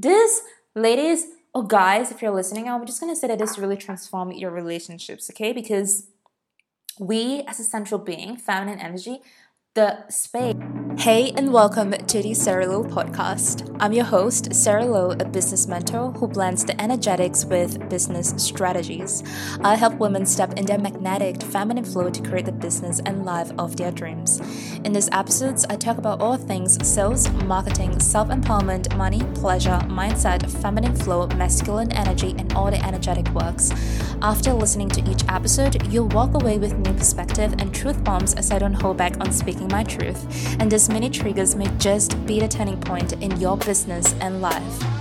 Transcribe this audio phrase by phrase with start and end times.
[0.00, 0.40] This,
[0.74, 4.50] ladies or guys, if you're listening, I'm just gonna say that this really transforms your
[4.50, 5.52] relationships, okay?
[5.52, 6.06] Because
[6.98, 9.20] we, as a central being, feminine energy,
[9.74, 10.56] the space.
[10.98, 13.74] Hey, and welcome to the Sera Lowe podcast.
[13.78, 19.22] I'm your host, Sera Lowe, a business mentor who blends the energetics with business strategies.
[19.62, 23.52] I help women step in their magnetic feminine flow to create the business and life
[23.58, 24.40] of their dreams.
[24.84, 30.50] In these episodes, I talk about all things sales, marketing, self empowerment, money, pleasure, mindset,
[30.60, 33.70] feminine flow, masculine energy, and all the energetic works.
[34.20, 38.50] After listening to each episode, you'll walk away with new perspective and truth bombs as
[38.50, 40.56] I don't hold back on speaking my truth.
[40.60, 45.00] And as many triggers may just be the turning point in your business and life.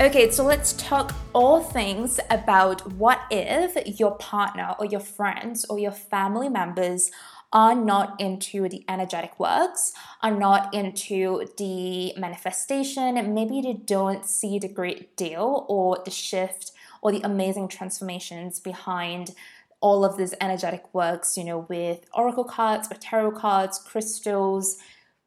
[0.00, 5.78] Okay, so let's talk all things about what if your partner or your friends or
[5.78, 7.10] your family members
[7.52, 9.92] are not into the energetic works,
[10.22, 16.69] are not into the manifestation, maybe they don't see the great deal or the shift
[17.02, 19.34] or the amazing transformations behind
[19.80, 24.76] all of these energetic works, you know, with oracle cards or tarot cards, crystals,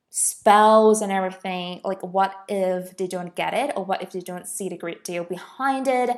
[0.10, 1.82] spells, and everything.
[1.84, 5.04] Like, what if they don't get it, or what if they don't see the great
[5.04, 6.18] deal behind it?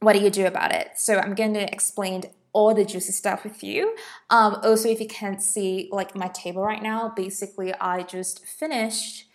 [0.00, 0.90] What do you do about it?
[0.96, 3.94] So, I'm going to explain all the juicy stuff with you.
[4.30, 9.27] Um, also, if you can't see like my table right now, basically, I just finished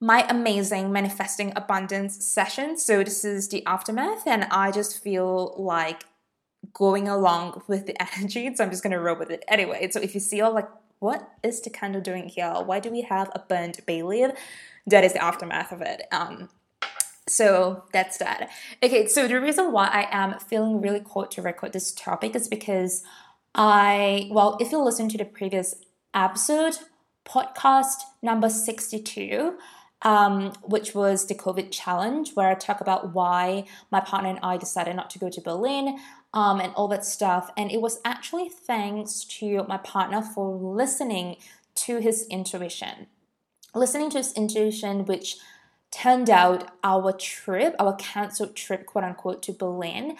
[0.00, 2.76] my amazing manifesting abundance session.
[2.76, 6.04] So, this is the aftermath, and I just feel like
[6.72, 8.54] going along with the energy.
[8.54, 9.88] So, I'm just gonna roll with it anyway.
[9.90, 10.68] So, if you see all like,
[11.00, 12.52] what is the candle doing here?
[12.64, 14.30] Why do we have a burnt bay leaf?
[14.86, 16.02] That is the aftermath of it.
[16.10, 16.48] Um,
[17.28, 18.50] so that's that.
[18.82, 22.48] Okay, so the reason why I am feeling really called to record this topic is
[22.48, 23.04] because
[23.54, 25.74] I, well, if you listen to the previous
[26.14, 26.78] episode,
[27.24, 29.58] podcast number 62,
[30.02, 34.56] um, which was the COVID challenge, where I talk about why my partner and I
[34.56, 35.98] decided not to go to Berlin
[36.32, 37.50] um, and all that stuff.
[37.56, 41.36] And it was actually thanks to my partner for listening
[41.76, 43.06] to his intuition.
[43.74, 45.36] Listening to his intuition, which
[45.90, 50.16] turned out our trip, our cancelled trip, quote unquote, to Berlin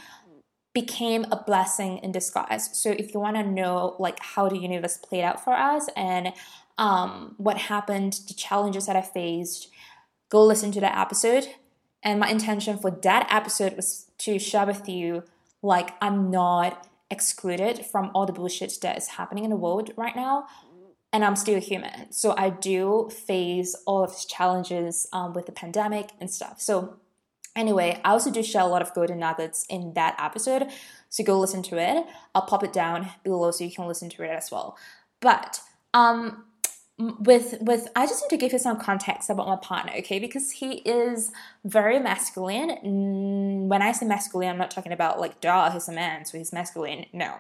[0.75, 2.71] became a blessing in disguise.
[2.79, 6.33] So if you want to know like how the universe played out for us and
[6.79, 9.69] um, what happened, the challenges that I faced,
[10.31, 11.49] go listen to that episode.
[12.03, 15.25] And my intention for that episode was to share with you
[15.63, 20.15] like I'm not excluded from all the bullshit that is happening in the world right
[20.15, 20.47] now
[21.13, 22.13] and I'm still human.
[22.13, 26.61] So I do face all of these challenges um, with the pandemic and stuff.
[26.61, 26.97] So
[27.57, 30.69] anyway, I also do share a lot of golden nuggets in that episode.
[31.09, 32.05] So go listen to it.
[32.35, 34.77] I'll pop it down below so you can listen to it as well.
[35.21, 35.61] But
[35.95, 36.45] um,
[36.99, 40.19] with with I just need to give you some context about my partner, okay?
[40.19, 41.31] Because he is
[41.65, 43.69] very masculine.
[43.69, 46.53] When I say masculine, I'm not talking about like duh, he's a man, so he's
[46.53, 47.07] masculine.
[47.13, 47.37] No.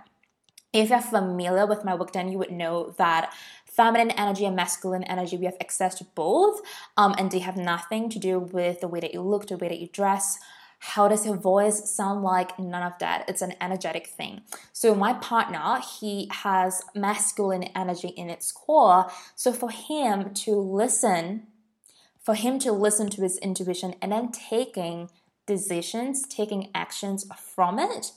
[0.72, 3.32] If you're familiar with my work, then you would know that
[3.64, 6.60] feminine energy and masculine energy, we have access to both,
[6.96, 9.68] um, and they have nothing to do with the way that you look, the way
[9.68, 10.38] that you dress.
[10.80, 12.58] How does your voice sound like?
[12.58, 13.28] None of that.
[13.28, 14.42] It's an energetic thing.
[14.72, 19.10] So, my partner, he has masculine energy in its core.
[19.34, 21.48] So, for him to listen,
[22.20, 25.10] for him to listen to his intuition and then taking
[25.46, 28.12] decisions, taking actions from it,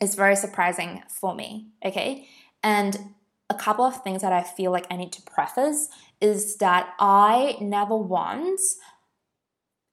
[0.00, 1.68] is very surprising for me.
[1.84, 2.28] Okay.
[2.62, 3.14] And
[3.48, 5.88] a couple of things that I feel like I need to preface
[6.20, 8.76] is that I never once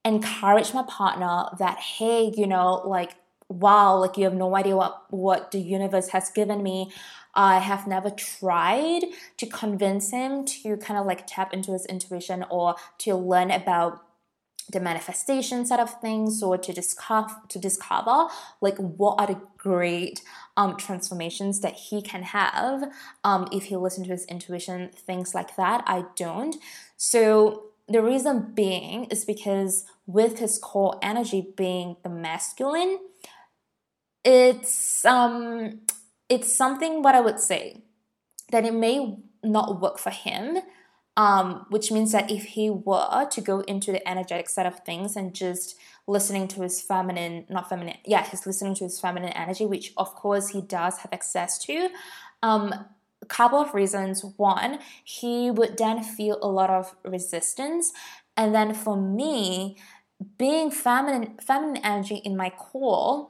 [0.08, 3.16] encourage my partner that, hey, you know, like,
[3.50, 6.92] wow, like you have no idea what, what the universe has given me.
[7.34, 9.04] I have never tried
[9.38, 14.04] to convince him to kind of like tap into his intuition or to learn about
[14.70, 18.28] the manifestation side of things or to discover to discover
[18.60, 20.22] like what are the great
[20.58, 22.84] um, transformations that he can have
[23.24, 26.58] um, if he listens to his intuition things like that i don't
[26.98, 33.00] so the reason being is because with his core energy being the masculine
[34.24, 35.80] it's um
[36.30, 37.84] it's something what i would say
[38.52, 40.58] that it may not work for him
[41.18, 45.16] um, which means that if he were to go into the energetic side of things
[45.16, 45.76] and just
[46.06, 50.14] listening to his feminine, not feminine, yeah, he's listening to his feminine energy, which of
[50.14, 51.90] course he does have access to.
[52.44, 52.86] Um,
[53.28, 54.24] couple of reasons.
[54.38, 57.92] One, he would then feel a lot of resistance.
[58.36, 59.78] And then for me,
[60.38, 63.30] being feminine, feminine energy in my core,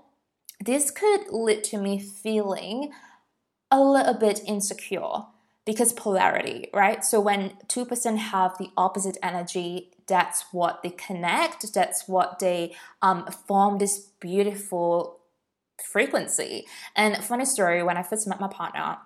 [0.64, 2.92] this could lead to me feeling
[3.70, 5.26] a little bit insecure
[5.66, 7.04] because polarity, right?
[7.04, 11.74] So when two person have the opposite energy, that's what they connect.
[11.74, 15.20] That's what they um, form this beautiful
[15.84, 16.66] frequency.
[16.96, 18.98] And funny story, when I first met my partner,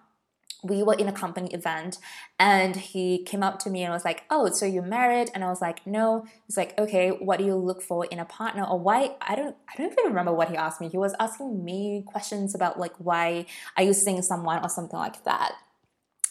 [0.64, 1.98] we were in a company event
[2.40, 5.30] and he came up to me and was like, Oh, so you're married?
[5.34, 6.26] And I was like, No.
[6.46, 8.64] He's like, Okay, what do you look for in a partner?
[8.64, 10.90] Or why I don't I don't even remember what he asked me.
[10.90, 13.46] He was asking me questions about like why
[13.78, 15.54] are you seeing someone or something like that.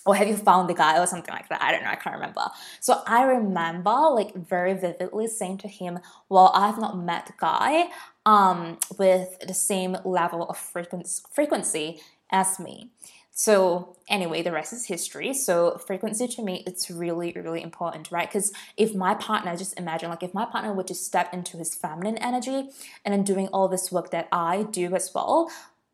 [0.07, 1.63] Or have you found the guy or something like that?
[1.63, 2.47] I don't know, I can't remember.
[2.81, 5.99] So I remember like very vividly saying to him,
[6.29, 7.91] Well, I've not met guy
[8.27, 12.01] um with the same level of frequency frequency
[12.31, 12.91] as me.
[13.41, 15.33] So anyway, the rest is history.
[15.33, 18.29] So frequency to me, it's really, really important, right?
[18.29, 21.75] Because if my partner, just imagine, like if my partner were to step into his
[21.75, 22.69] feminine energy
[23.03, 25.51] and then doing all this work that I do as well,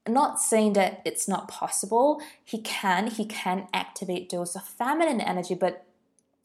[0.08, 2.20] not saying that it's not possible.
[2.44, 5.86] He can, he can activate those of feminine energy, but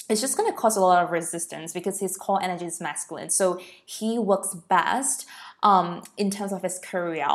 [0.07, 3.31] it's just going to cause a lot of resistance because his core energy is masculine.
[3.31, 5.25] So he works best
[5.63, 7.27] um, in terms of his career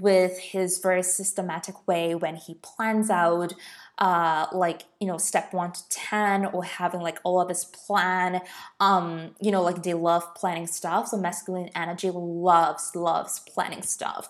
[0.00, 3.52] with his very systematic way when he plans out
[3.98, 8.40] uh, like you know step one to 10 or having like all of this plan
[8.80, 11.08] um, you know like they love planning stuff.
[11.08, 14.28] So masculine energy loves loves planning stuff.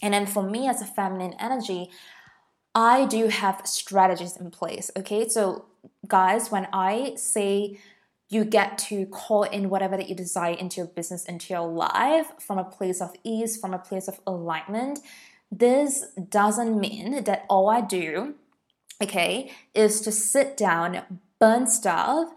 [0.00, 1.90] And then for me as a feminine energy
[2.74, 5.28] i do have strategies in place okay?
[5.28, 5.64] So
[6.06, 7.78] guys when i say
[8.28, 12.30] you get to call in whatever that you desire into your business, into your life
[12.38, 14.98] from a place of ease, from a place of alignment.
[15.50, 18.34] This doesn't mean that all I do,
[19.02, 22.28] okay, is to sit down, burn stuff,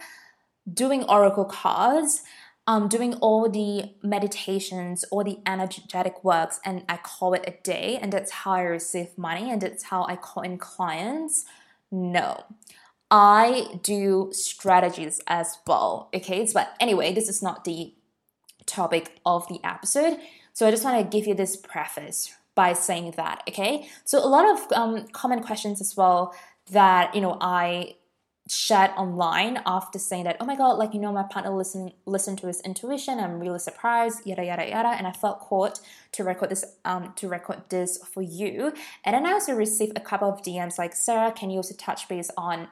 [0.71, 2.21] doing oracle cards,
[2.67, 7.99] um, doing all the meditations, all the energetic works, and I call it a day,
[8.01, 11.43] and that's how I receive money, and that's how I call in clients.
[11.91, 12.45] No.
[13.11, 16.09] I do strategies as well.
[16.13, 17.93] Okay, but anyway, this is not the
[18.65, 20.17] topic of the episode.
[20.53, 23.43] So I just want to give you this preface by saying that.
[23.49, 26.33] Okay, so a lot of um, common questions as well
[26.71, 27.95] that you know I
[28.47, 32.35] shared online after saying that oh my god like you know my partner listen listen
[32.35, 35.79] to his intuition i'm really surprised yada yada yada and i felt caught
[36.11, 38.73] to record this um to record this for you
[39.05, 42.09] and then i also received a couple of dms like sera can you also touch
[42.09, 42.67] base on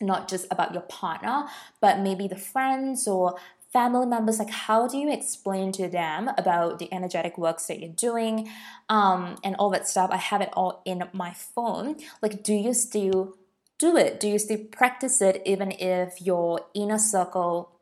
[0.00, 1.44] not just about your partner,
[1.80, 3.36] but maybe the friends or
[3.72, 7.88] family members like how do you explain to them about the energetic works that you're
[7.90, 8.50] doing
[8.88, 10.10] um, and all that stuff?
[10.12, 11.96] I have it all in my phone.
[12.20, 13.36] Like do you still
[13.78, 14.20] do it?
[14.20, 17.76] Do you still practice it even if your inner circle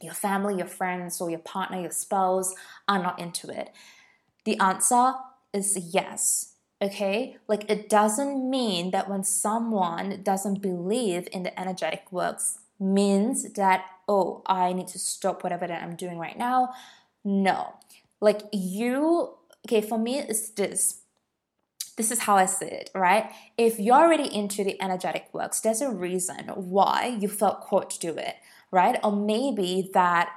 [0.00, 2.54] your family your friends or your partner your spouse
[2.86, 3.70] are not into it?
[4.44, 5.14] The answer
[5.52, 6.53] is yes
[6.84, 13.54] Okay, like it doesn't mean that when someone doesn't believe in the energetic works means
[13.54, 16.74] that, oh, I need to stop whatever that I'm doing right now.
[17.24, 17.76] No,
[18.20, 19.32] like you,
[19.66, 21.00] okay, for me, it's this.
[21.96, 23.30] This is how I see it, right?
[23.56, 27.98] If you're already into the energetic works, there's a reason why you felt called to
[27.98, 28.34] do it,
[28.70, 28.98] right?
[29.02, 30.28] Or maybe that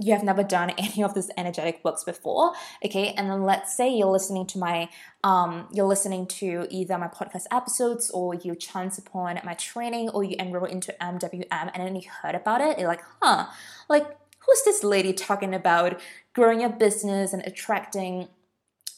[0.00, 2.52] you have never done any of this energetic works before
[2.84, 3.14] okay?
[3.16, 4.88] And then let's say you're listening to my
[5.22, 10.24] um, you're listening to either my podcast episodes or you chance upon my training or
[10.24, 13.46] you enroll into mwm and then you heard about it you're like huh
[13.88, 14.06] like
[14.40, 16.00] who's this lady talking about
[16.34, 18.28] growing your business and attracting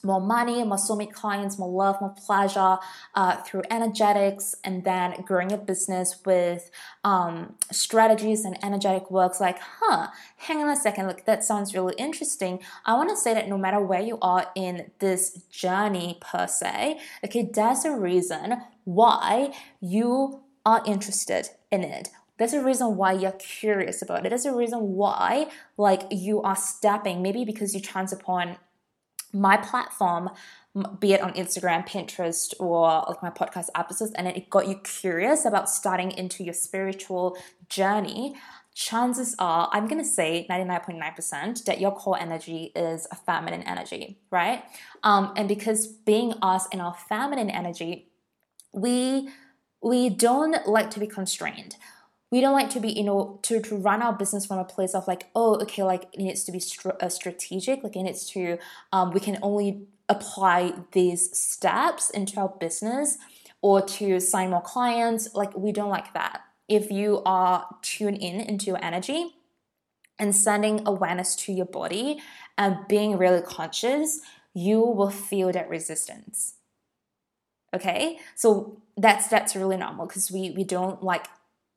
[0.06, 2.78] more money, more soulmate clients, more love, more pleasure
[3.14, 6.70] uh, through energetics, and then growing a business with
[7.04, 9.40] um, strategies and energetic works.
[9.40, 12.60] Like, huh, hang on a second, look, that sounds really interesting.
[12.84, 17.00] I want to say that no matter where you are in this journey per se,
[17.24, 22.08] okay, there's a reason why you are interested in it
[22.38, 24.28] there's a reason why you're curious about it.
[24.28, 25.48] There's a reason why,
[25.78, 28.56] like, you are stepping, maybe because you chance upon
[29.40, 30.30] my platform
[31.00, 35.44] be it on Instagram, Pinterest, or like my podcast episodes, and it got you curious
[35.44, 37.36] about starting into your spiritual
[37.68, 38.34] journey,
[38.74, 44.64] chances are, I'm gonna say 99.9% that your core energy is a feminine energy, right?
[45.02, 48.10] Um, and because being us in our feminine energy,
[48.72, 49.30] we
[49.82, 51.76] we don't like to be constrained
[52.30, 54.94] we don't like to be you know to, to run our business from a place
[54.94, 58.26] of like oh okay like it needs to be str- uh, strategic like it needs
[58.26, 58.58] to
[58.92, 63.18] um, we can only apply these steps into our business
[63.62, 66.42] or to sign more clients like we don't like that.
[66.68, 69.34] If you are tuned in into your energy
[70.18, 72.20] and sending awareness to your body
[72.56, 74.20] and being really conscious
[74.54, 76.54] you will feel that resistance.
[77.74, 81.26] Okay, so that's that's really normal because we we don't like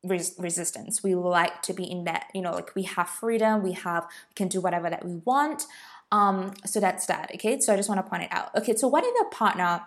[0.04, 1.02] res- resistance.
[1.02, 4.34] We like to be in that, you know, like we have freedom, we have we
[4.34, 5.64] can do whatever that we want.
[6.12, 7.30] Um, so that's that.
[7.36, 8.54] Okay, so I just want to point it out.
[8.56, 9.82] Okay, so what if your partner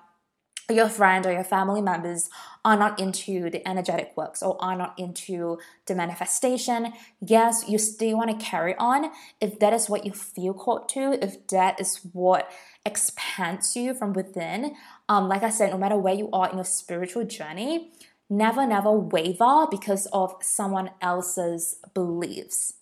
[0.69, 2.29] your friend or your family members
[2.63, 8.17] are not into the energetic works or are not into the manifestation, yes, you still
[8.17, 11.99] want to carry on if that is what you feel called to, if that is
[12.13, 12.49] what
[12.85, 14.75] expands you from within.
[15.09, 17.91] Um, like I said, no matter where you are in your spiritual journey,
[18.37, 22.73] never, never waver because of someone else's beliefs.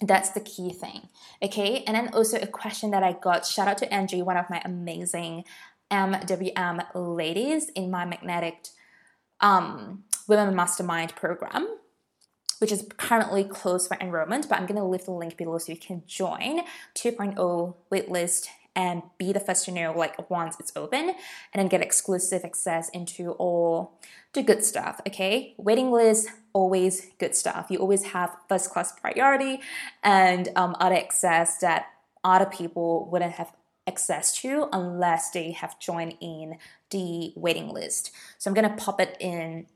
[0.00, 1.08] That's the key thing.
[1.42, 1.82] Okay.
[1.86, 4.60] And then also a question that I got shout out to Angie, one of my
[4.64, 5.44] amazing
[5.90, 8.68] MWM ladies in my magnetic
[9.40, 11.68] um, women mastermind program
[12.58, 15.72] which is currently closed for enrollment but i'm going to leave the link below so
[15.72, 16.60] you can join
[16.94, 18.46] 2.0 waitlist
[18.76, 21.16] and be the first to know like once it's open and
[21.54, 23.98] then get exclusive access into all
[24.34, 29.60] the good stuff okay waiting list always good stuff you always have first class priority
[30.04, 31.86] and um, other access that
[32.22, 33.52] other people wouldn't have
[33.86, 36.58] access to unless they have joined in
[36.90, 38.10] the waiting list.
[38.38, 39.66] So I'm going to pop it in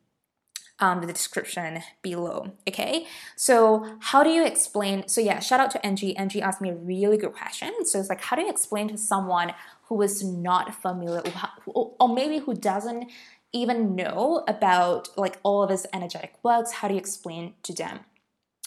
[0.81, 2.53] um, the description below.
[2.69, 3.07] Okay,
[3.37, 5.07] so how do you explain?
[5.09, 6.17] So yeah, shout out to Angie.
[6.17, 7.73] Angie asked me a really good question.
[7.85, 11.23] So it's like, how do you explain to someone who is not familiar,
[11.67, 13.11] or maybe who doesn't
[13.53, 16.73] even know about like all of this energetic works?
[16.73, 18.01] How do you explain to them?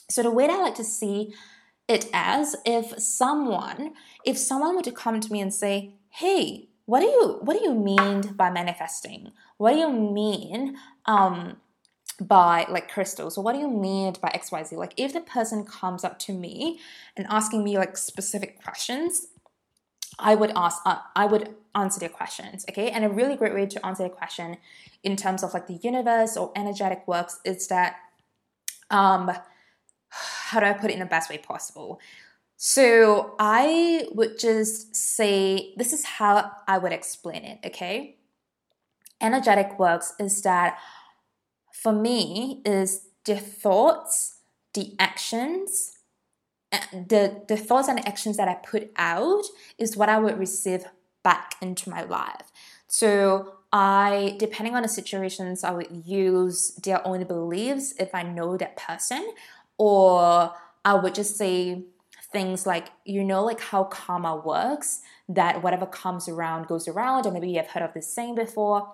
[0.09, 1.33] So the way that I like to see
[1.87, 3.93] it as if someone
[4.25, 7.63] if someone were to come to me and say hey what do you what do
[7.63, 11.57] you mean by manifesting what do you mean um
[12.21, 16.03] by like crystals or what do you mean by xyz like if the person comes
[16.03, 16.79] up to me
[17.17, 19.27] and asking me like specific questions
[20.19, 23.65] i would ask uh, i would answer their questions okay and a really great way
[23.65, 24.57] to answer a question
[25.03, 27.95] in terms of like the universe or energetic works is that
[28.91, 29.31] um
[30.13, 31.99] how do I put it in the best way possible?
[32.57, 38.17] So I would just say this is how I would explain it, okay?
[39.19, 40.77] Energetic works is that
[41.73, 44.37] for me is the thoughts,
[44.73, 45.97] the actions,
[46.71, 49.43] the the thoughts and actions that I put out
[49.77, 50.85] is what I would receive
[51.23, 52.51] back into my life.
[52.87, 58.55] So I, depending on the situations, I would use their own beliefs if I know
[58.57, 59.33] that person,
[59.77, 60.53] or
[60.85, 61.85] I would just say
[62.31, 67.31] things like, you know, like how karma works, that whatever comes around goes around, or
[67.31, 68.93] maybe you have heard of this saying before.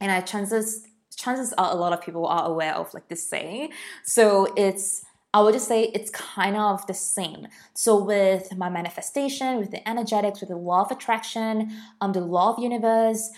[0.00, 0.86] And I chances
[1.16, 3.70] chances are a lot of people are aware of like this saying.
[4.04, 7.48] So it's I would just say it's kind of the same.
[7.74, 12.54] So with my manifestation, with the energetics, with the law of attraction, um, the law
[12.54, 13.30] of universe,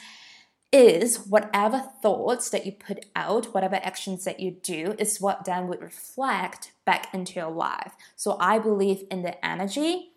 [0.72, 5.66] is whatever thoughts that you put out, whatever actions that you do, is what then
[5.66, 7.94] would reflect back into your life.
[8.14, 10.10] So I believe in the energy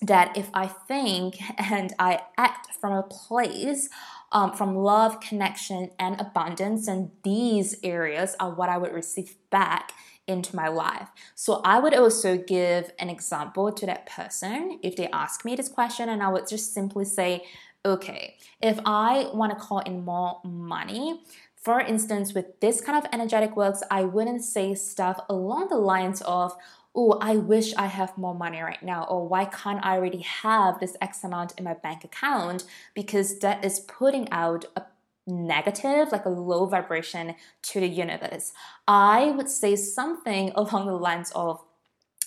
[0.00, 3.90] that if I think and I act from a place
[4.32, 9.92] um, from love, connection, and abundance, and these areas are what I would receive back
[10.26, 11.08] into my life.
[11.34, 15.68] So I would also give an example to that person if they ask me this
[15.68, 17.44] question, and I would just simply say,
[17.84, 21.20] okay, if I want to call in more money,
[21.56, 26.22] for instance, with this kind of energetic works, I wouldn't say stuff along the lines
[26.22, 26.56] of,
[26.94, 30.78] oh, I wish I have more money right now, or why can't I already have
[30.78, 32.64] this X amount in my bank account?
[32.94, 34.82] Because that is putting out a
[35.26, 38.52] negative, like a low vibration to the universe.
[38.86, 41.62] I would say something along the lines of,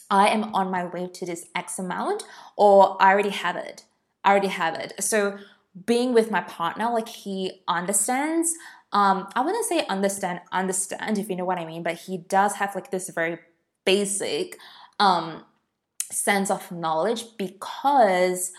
[0.09, 2.23] I am on my way to this X amount,
[2.55, 3.85] or I already have it.
[4.23, 4.93] I already have it.
[4.99, 5.37] So
[5.85, 8.55] being with my partner, like he understands.
[8.91, 12.55] Um, I wouldn't say understand, understand if you know what I mean, but he does
[12.55, 13.39] have like this very
[13.85, 14.57] basic
[14.99, 15.43] um,
[16.11, 18.51] sense of knowledge because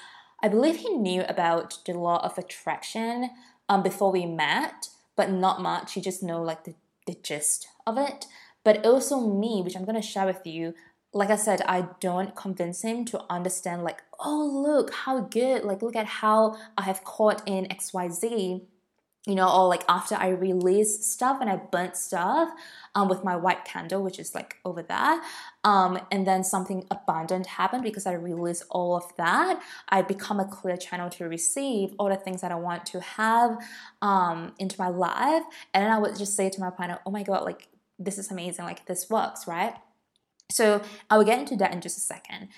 [0.43, 3.31] I believe he knew about the law of attraction
[3.69, 5.95] um, before we met, but not much.
[5.95, 6.75] He just know like the,
[7.07, 8.27] the gist of it.
[8.65, 10.75] But also me, which I'm gonna share with you,
[11.13, 15.81] like I said, I don't convince him to understand, like, oh, look how good, like,
[15.81, 18.63] look at how I have caught in XYZ,
[19.27, 22.49] you know, or like after I release stuff and I burnt stuff
[22.95, 25.21] um, with my white candle, which is like over there,
[25.65, 29.61] um, and then something abundant happened because I released all of that.
[29.89, 33.59] I become a clear channel to receive all the things that I want to have
[34.01, 35.43] um, into my life,
[35.75, 37.69] and then I would just say to my partner, oh my God, like,
[37.99, 39.75] this is amazing, like, this works, right?
[40.51, 42.49] So I will get into that in just a second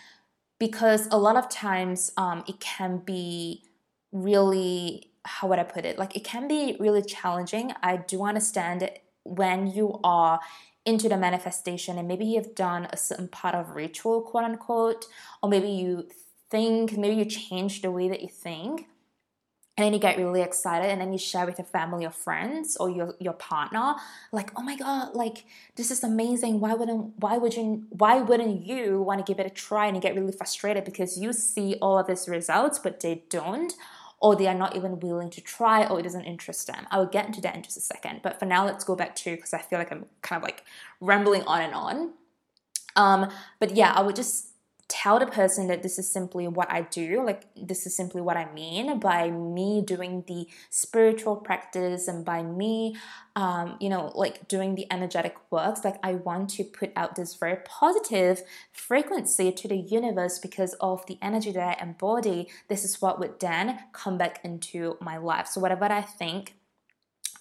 [0.58, 3.62] because a lot of times um, it can be
[4.12, 5.98] really how would I put it?
[5.98, 7.72] Like it can be really challenging.
[7.82, 8.90] I do understand
[9.24, 10.40] when you are
[10.86, 15.04] into the manifestation and maybe you've done a certain part of ritual, quote unquote,
[15.42, 16.08] or maybe you
[16.50, 18.86] think, maybe you change the way that you think
[19.78, 22.76] and then you get really excited and then you share with your family or friends
[22.78, 23.94] or your, your partner
[24.32, 25.44] like oh my god like
[25.76, 29.46] this is amazing why wouldn't why would you why wouldn't you want to give it
[29.46, 32.98] a try and you get really frustrated because you see all of these results but
[33.00, 33.74] they don't
[34.20, 36.86] or they are not even willing to try or it doesn't interest them.
[36.90, 39.14] I will get into that in just a second but for now let's go back
[39.16, 40.64] to because i feel like i'm kind of like
[41.00, 42.12] rambling on and on.
[42.96, 44.48] Um, but yeah i would just
[44.88, 48.38] tell the person that this is simply what I do, like this is simply what
[48.38, 52.96] I mean by me doing the spiritual practice and by me,
[53.36, 55.84] um, you know, like doing the energetic works.
[55.84, 58.42] Like I want to put out this very positive
[58.72, 62.48] frequency to the universe because of the energy that I embody.
[62.68, 65.48] This is what would then come back into my life.
[65.48, 66.54] So whatever I think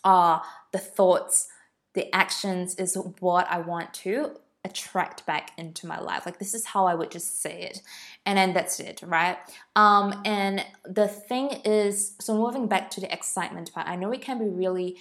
[0.04, 1.48] are the thoughts,
[1.94, 6.26] the actions is what I want to attract back into my life.
[6.26, 7.82] Like this is how I would just say it.
[8.26, 9.38] And then that's it, right?
[9.76, 14.22] Um, and the thing is, so moving back to the excitement part, I know it
[14.22, 14.98] can be really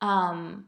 [0.00, 0.66] um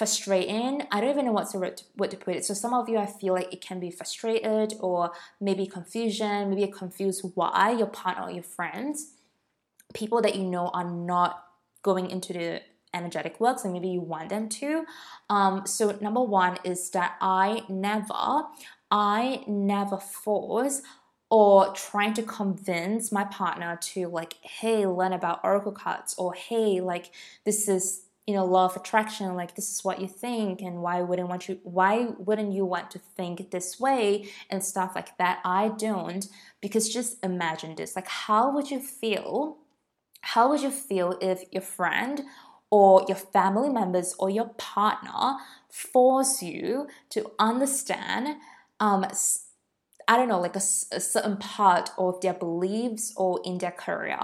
[0.00, 0.82] frustrating.
[0.90, 2.42] I don't even know what's the word to, what to put it.
[2.46, 5.12] So some of you, I feel like it can be frustrated or
[5.42, 9.12] maybe confusion, maybe you're confused why your partner or your friends,
[9.92, 11.44] people that you know are not
[11.82, 12.62] going into the
[12.94, 14.84] energetic works and maybe you want them to.
[15.28, 18.44] Um, so number one is that I never,
[18.90, 20.82] I never force
[21.30, 26.80] or trying to convince my partner to like, hey, learn about oracle cards or hey,
[26.80, 27.12] like
[27.44, 31.00] this is you know law of attraction like this is what you think and why
[31.00, 35.40] wouldn't want you why wouldn't you want to think this way and stuff like that
[35.44, 36.28] i don't
[36.60, 39.58] because just imagine this like how would you feel
[40.20, 42.22] how would you feel if your friend
[42.70, 45.36] or your family members or your partner
[45.68, 48.36] force you to understand
[48.78, 49.04] um,
[50.08, 50.62] i don't know like a,
[50.92, 54.18] a certain part of their beliefs or in their career.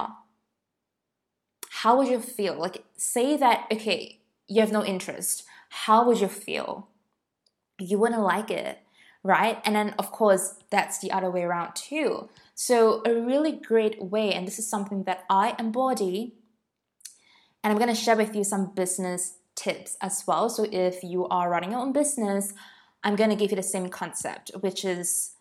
[1.71, 2.59] How would you feel?
[2.59, 5.45] Like say that okay you have no interest.
[5.69, 6.89] How would you feel?
[7.79, 8.79] You wouldn't like it
[9.27, 9.61] right?
[9.65, 12.29] And then of course that's the other way around too.
[12.55, 16.35] So a really great way and this is something that i embody
[17.67, 20.49] and I'm going to share with you some business tips as well.
[20.49, 22.55] So if you are running your own business,
[23.03, 25.33] I'm going to give you the same concept, which is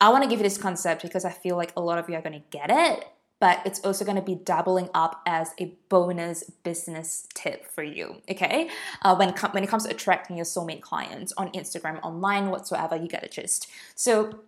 [0.00, 2.14] I want to give you this concept because I feel like a lot of you
[2.14, 3.04] are going to get it,
[3.38, 8.22] but it's also going to be doubling up as a bonus business tip for you.
[8.30, 8.70] Okay,
[9.02, 12.96] uh, when com- when it comes to attracting your soulmate clients on Instagram, online, whatsoever,
[12.96, 13.68] you get a gist.
[13.94, 14.38] So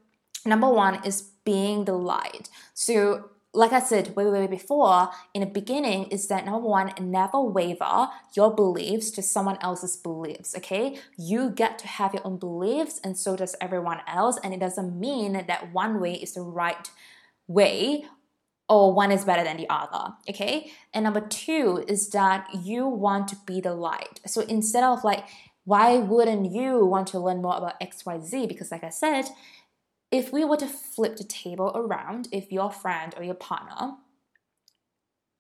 [0.46, 2.48] number one is being the light.
[2.72, 6.92] So like I said way, way, way before, in the beginning, is that number one,
[7.00, 10.98] never waver your beliefs to someone else's beliefs, okay?
[11.16, 14.98] You get to have your own beliefs, and so does everyone else, and it doesn't
[14.98, 16.88] mean that one way is the right
[17.48, 18.04] way
[18.68, 20.70] or one is better than the other, okay?
[20.94, 24.20] And number two is that you want to be the light.
[24.26, 25.24] So instead of like,
[25.64, 28.48] why wouldn't you want to learn more about XYZ?
[28.48, 29.24] Because, like I said,
[30.10, 33.94] if we were to flip the table around, if your friend or your partner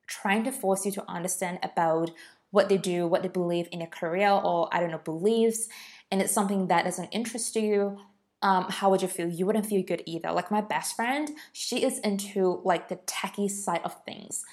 [0.06, 2.10] trying to force you to understand about
[2.50, 5.68] what they do, what they believe in a career, or I don't know, beliefs,
[6.10, 7.98] and it's something that doesn't interest you,
[8.42, 9.28] um, how would you feel?
[9.28, 10.32] You wouldn't feel good either.
[10.32, 14.44] Like my best friend, she is into like the techie side of things,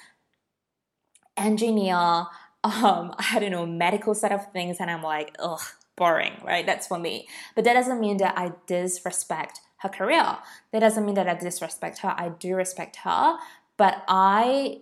[1.36, 2.26] engineer, um,
[3.18, 5.60] I don't know, medical side of things, and I'm like, ugh,
[5.96, 6.66] boring, right?
[6.66, 7.26] That's for me.
[7.54, 10.38] But that doesn't mean that I disrespect her career.
[10.72, 12.14] That doesn't mean that I disrespect her.
[12.16, 13.38] I do respect her,
[13.76, 14.80] but I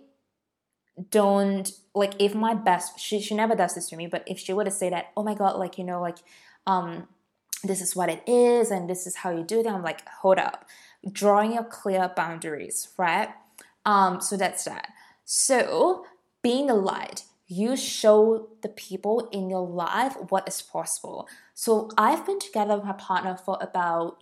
[1.11, 4.53] don't like if my best she she never does this to me, but if she
[4.53, 6.17] were to say that, oh my god, like you know, like
[6.65, 7.07] um
[7.63, 10.37] this is what it is and this is how you do it, I'm like, hold
[10.37, 10.65] up.
[11.11, 13.29] Drawing your clear boundaries, right?
[13.85, 14.89] Um, so that's that.
[15.25, 16.05] So
[16.41, 21.27] being the light, you show the people in your life what is possible.
[21.53, 24.21] So I've been together with my partner for about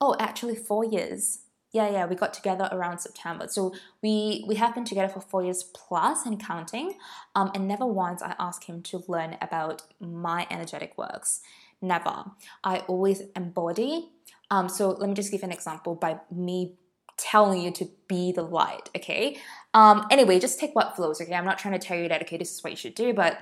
[0.00, 1.40] oh, actually four years.
[1.72, 3.48] Yeah, yeah, we got together around September.
[3.48, 6.94] So we we have been together for four years plus and counting.
[7.34, 11.40] Um, and never once I asked him to learn about my energetic works.
[11.82, 12.26] Never.
[12.62, 14.10] I always embody.
[14.50, 16.76] Um, so let me just give an example by me
[17.16, 18.90] telling you to be the light.
[18.96, 19.38] Okay.
[19.72, 21.20] Um, anyway, just take what flows.
[21.20, 22.22] Okay, I'm not trying to tell you that.
[22.22, 23.38] Okay, this is what you should do, but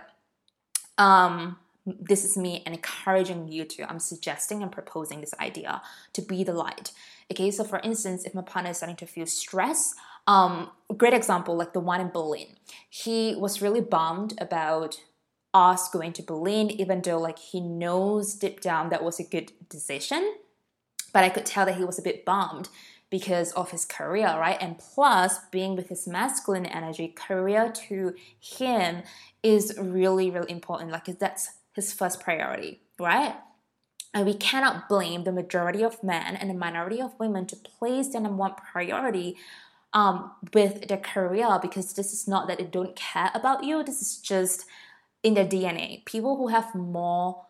[0.99, 6.23] um, this is me and encouraging you to i'm suggesting and proposing this idea to
[6.23, 6.93] be the light
[7.31, 9.95] okay so for instance if my partner is starting to feel stress
[10.27, 12.57] Um, great example, like the one in Berlin.
[12.89, 15.01] He was really bummed about
[15.53, 19.53] us going to Berlin, even though like he knows deep down that was a good
[19.69, 20.23] decision.
[21.13, 22.69] But I could tell that he was a bit bummed
[23.11, 24.57] because of his career, right?
[24.61, 29.03] And plus, being with his masculine energy, career to him
[29.43, 30.91] is really, really important.
[30.91, 33.35] Like that's his first priority, right?
[34.15, 38.09] And we cannot blame the majority of men and the minority of women to place
[38.09, 39.37] their number one priority
[39.95, 43.83] um, with their career because this is not that they don't care about you.
[43.83, 44.67] This is just
[45.23, 46.05] in their DNA.
[46.05, 47.47] People who have more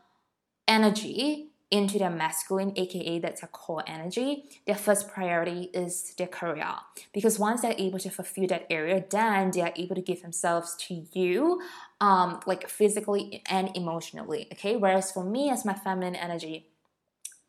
[0.69, 6.75] energy into their masculine, aka that's their core energy, their first priority is their career.
[7.15, 10.77] Because once they're able to fulfill that area, then they are able to give themselves
[10.87, 11.63] to you,
[12.01, 14.49] um, like physically and emotionally.
[14.53, 14.77] Okay.
[14.77, 16.69] Whereas for me, as my feminine energy,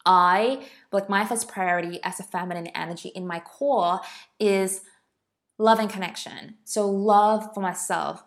[0.05, 3.99] I like my first priority as a feminine energy in my core
[4.39, 4.81] is
[5.57, 6.55] love and connection.
[6.63, 8.23] So love for myself.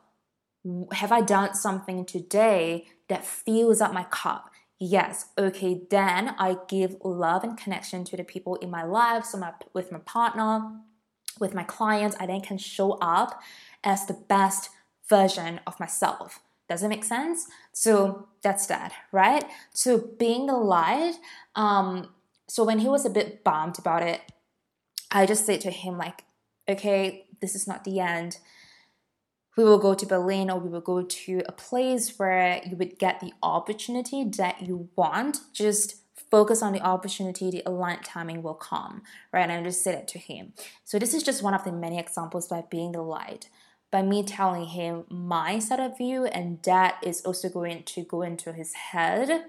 [0.92, 4.50] Have I done something today that fills up my cup?
[4.78, 9.24] Yes, okay, then I give love and connection to the people in my life.
[9.24, 10.70] So, my, with my partner,
[11.40, 13.40] with my clients, I then can show up
[13.82, 14.68] as the best
[15.08, 16.40] version of myself.
[16.68, 17.46] Does it make sense?
[17.72, 19.44] So, that's that, right?
[19.72, 21.14] So, being the light,
[21.54, 22.10] um,
[22.46, 24.20] so when he was a bit bummed about it,
[25.10, 26.24] I just said to him, like,
[26.68, 28.38] okay, this is not the end
[29.56, 32.98] we will go to Berlin or we will go to a place where you would
[32.98, 35.38] get the opportunity that you want.
[35.52, 35.96] Just
[36.30, 39.42] focus on the opportunity, the aligned timing will come, right?
[39.48, 40.52] And I just said it to him.
[40.84, 43.48] So this is just one of the many examples by being the light.
[43.90, 48.22] By me telling him my side of view, and that is also going to go
[48.22, 49.44] into his head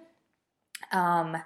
[0.92, 1.38] um,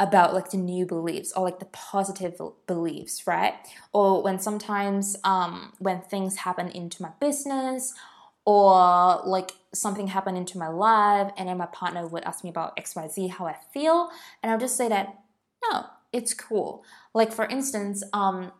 [0.00, 3.54] about like the new beliefs or like the positive beliefs, right?
[3.92, 7.94] Or when sometimes um, when things happen into my business
[8.46, 12.76] or like something happened into my life and then my partner would ask me about
[12.78, 14.08] XYZ, how I feel,
[14.42, 15.18] and I'll just say that
[15.70, 15.84] no,
[16.14, 16.82] it's cool.
[17.12, 18.52] Like for instance, um,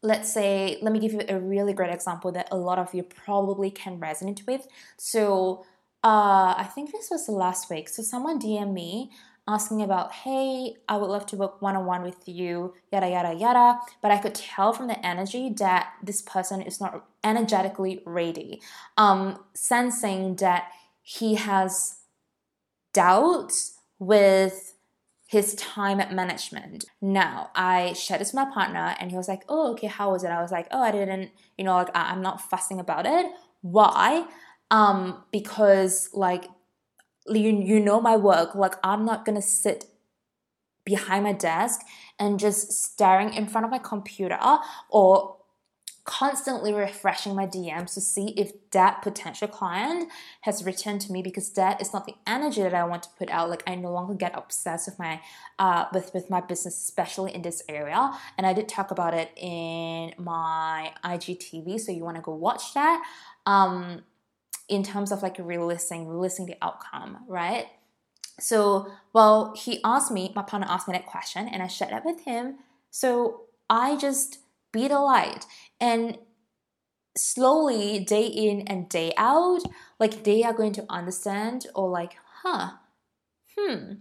[0.00, 3.02] let's say, let me give you a really great example that a lot of you
[3.02, 4.68] probably can resonate with.
[4.96, 5.64] So
[6.04, 7.88] uh, I think this was last week.
[7.88, 9.10] So someone DM me
[9.48, 13.34] asking about, hey, I would love to work one on one with you, yada, yada,
[13.34, 13.80] yada.
[14.00, 18.60] But I could tell from the energy that this person is not energetically ready,
[18.96, 20.68] um, sensing that
[21.02, 21.96] he has
[22.92, 24.74] doubts with
[25.26, 26.84] his time management.
[27.00, 30.24] Now, I shared this with my partner and he was like, oh, okay, how was
[30.24, 30.28] it?
[30.28, 33.26] I was like, oh, I didn't, you know, like I'm not fussing about it.
[33.62, 34.26] Why?
[34.70, 36.44] Um, because like
[37.26, 39.86] you, you know my work like i'm not gonna sit
[40.84, 41.80] behind my desk
[42.18, 44.38] and just staring in front of my computer
[44.88, 45.36] or
[46.04, 51.50] constantly refreshing my DMs to see if that potential client has returned to me because
[51.50, 53.48] that is not the energy that I want to put out.
[53.48, 55.20] Like I no longer get obsessed with my
[55.60, 58.12] uh with with my business, especially in this area.
[58.36, 62.74] And I did talk about it in my IGTV, so you want to go watch
[62.74, 63.02] that.
[63.46, 64.02] Um
[64.72, 67.66] in terms of like releasing, releasing the outcome, right?
[68.40, 72.06] So, well, he asked me, my partner asked me that question, and I shared that
[72.06, 72.56] with him.
[72.90, 74.38] So I just
[74.72, 75.44] be the light.
[75.78, 76.16] And
[77.14, 79.60] slowly, day in and day out,
[80.00, 82.70] like they are going to understand or like, huh,
[83.54, 83.92] hmm,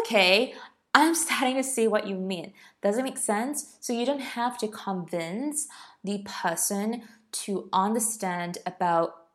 [0.00, 0.52] okay,
[0.92, 2.52] I'm starting to see what you mean.
[2.82, 3.78] Does it make sense?
[3.80, 5.66] So you don't have to convince
[6.04, 7.04] the person
[7.44, 9.25] to understand about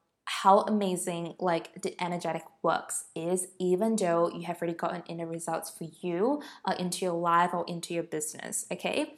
[0.44, 5.70] how amazing like the energetic works is even though you have already gotten inner results
[5.70, 9.18] for you uh, into your life or into your business okay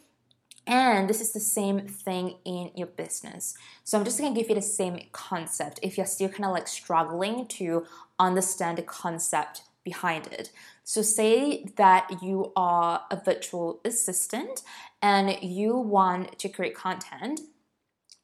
[0.66, 3.54] and this is the same thing in your business.
[3.84, 6.68] So I'm just gonna give you the same concept if you're still kind of like
[6.68, 7.86] struggling to
[8.18, 10.52] understand the concept behind it.
[10.86, 14.62] So, say that you are a virtual assistant
[15.02, 17.42] and you want to create content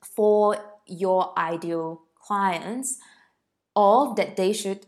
[0.02, 3.00] for your ideal clients
[3.76, 4.86] or that they should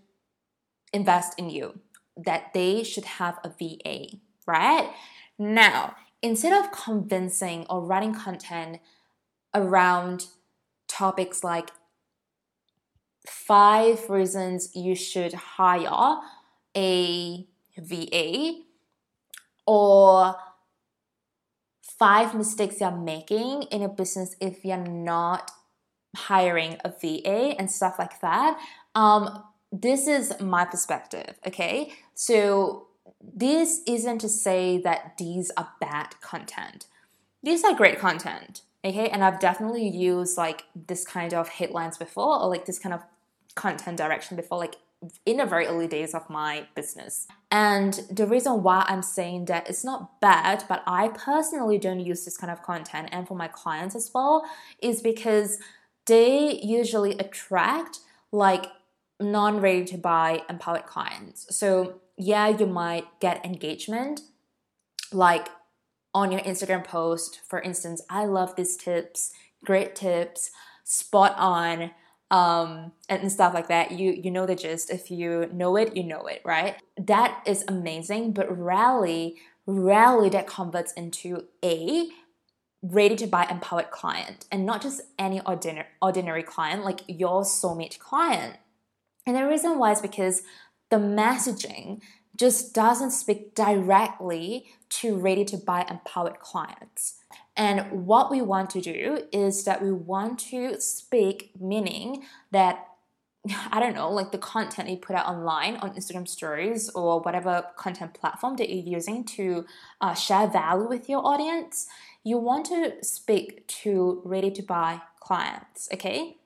[0.94, 1.80] invest in you,
[2.16, 4.92] that they should have a VA, right?
[5.40, 8.80] Now, instead of convincing or writing content
[9.56, 10.28] around
[10.88, 11.72] topics like
[13.28, 16.20] five reasons you should hire
[16.78, 18.54] a VA
[19.66, 20.36] or
[21.82, 25.52] five mistakes you're making in a business if you're not
[26.16, 28.60] hiring a VA and stuff like that.
[28.96, 31.94] Um, this is my perspective, okay?
[32.14, 32.88] So,
[33.22, 36.88] this isn't to say that these are bad content.
[37.44, 42.42] These are great content, Okay, and I've definitely used like this kind of headlines before
[42.42, 43.02] or like this kind of
[43.54, 44.78] content direction before, like
[45.26, 47.28] in the very early days of my business.
[47.52, 52.26] And the reason why I'm saying that it's not bad, but I personally don't use
[52.26, 54.46] this kind of content and for my clients as well,
[54.82, 55.60] is because
[56.12, 58.00] they usually attract
[58.34, 58.66] like
[59.22, 61.56] non ready to buy empowered clients.
[61.56, 64.20] So, yeah, you might get engagement
[65.14, 65.48] like
[66.14, 69.32] on your Instagram post, for instance, I love these tips,
[69.64, 70.52] great tips,
[70.84, 71.92] spot on
[72.30, 73.92] um, and stuff like that.
[73.92, 74.90] You you know the gist.
[74.90, 76.76] If you know it, you know it, right?
[76.98, 82.10] That is amazing, but rarely, rarely that converts into a
[82.82, 88.00] ready to buy empowered client, and not just any ordinary ordinary client, like your soulmate
[88.00, 88.58] client.
[89.26, 90.42] And the reason why is because
[90.90, 92.02] the messaging
[92.36, 97.16] just doesn't speak directly to ready to buy empowered clients.
[97.56, 102.88] And what we want to do is that we want to speak, meaning that
[103.72, 107.66] I don't know, like the content you put out online on Instagram stories or whatever
[107.76, 109.66] content platform that you're using to
[110.00, 111.88] uh, share value with your audience,
[112.24, 116.38] you want to speak to ready to buy clients, okay?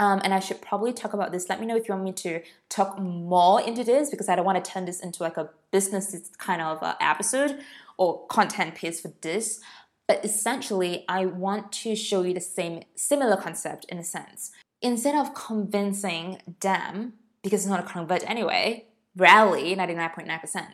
[0.00, 1.48] Um, and I should probably talk about this.
[1.48, 4.44] Let me know if you want me to talk more into this because I don't
[4.44, 7.60] want to turn this into like a business kind of uh, episode
[7.96, 9.60] or content piece for this.
[10.08, 14.50] But essentially, I want to show you the same similar concept in a sense.
[14.82, 18.86] Instead of convincing them, because it's not a convert anyway,
[19.16, 20.66] rarely 99.9%,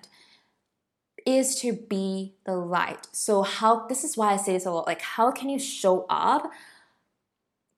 [1.27, 3.09] is to be the light.
[3.13, 6.07] So how this is why I say this a lot, like how can you show
[6.09, 6.51] up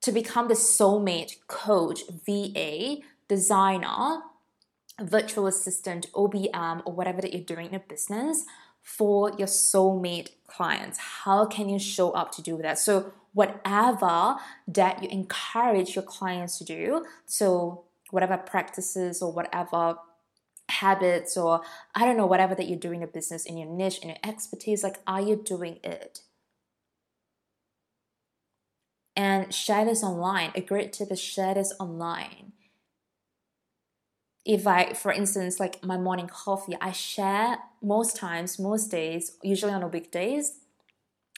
[0.03, 2.97] to become the soulmate coach, VA,
[3.29, 4.21] designer,
[5.01, 8.45] virtual assistant, OBM, or whatever that you're doing in your business
[8.83, 10.99] for your soulmate clients?
[10.99, 12.79] How can you show up to do that?
[12.79, 14.37] So, whatever
[14.69, 19.97] that you encourage your clients to do, so whatever practices or whatever
[20.73, 21.63] habits or
[21.95, 24.19] I don't know, whatever that you're doing in your business, in your niche, in your
[24.25, 26.21] expertise, like, are you doing it?
[29.15, 30.53] And share this online.
[30.55, 32.53] A great tip is share this online
[34.45, 39.73] if I, for instance, like my morning coffee, I share most times, most days, usually
[39.73, 40.59] on the weekdays,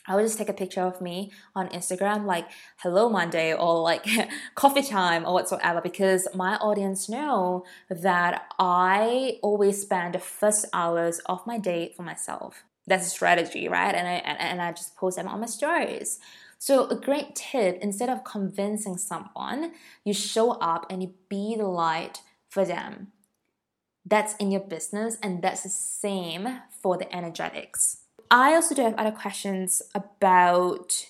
[0.07, 2.47] I would just take a picture of me on Instagram, like
[2.79, 4.07] hello Monday or like
[4.55, 11.21] coffee time or whatsoever, because my audience know that I always spend the first hours
[11.27, 12.65] of my day for myself.
[12.87, 13.95] That's a strategy, right?
[13.95, 16.19] And I and, and I just post them on my stories.
[16.59, 19.73] So a great tip, instead of convincing someone,
[20.05, 23.09] you show up and you be the light for them.
[24.07, 28.04] That's in your business, and that's the same for the energetics.
[28.35, 31.07] I also do have other questions about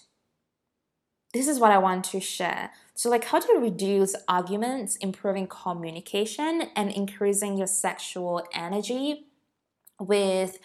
[1.33, 2.71] this is what I want to share.
[2.95, 9.25] So, like how to reduce arguments, improving communication, and increasing your sexual energy
[9.99, 10.59] with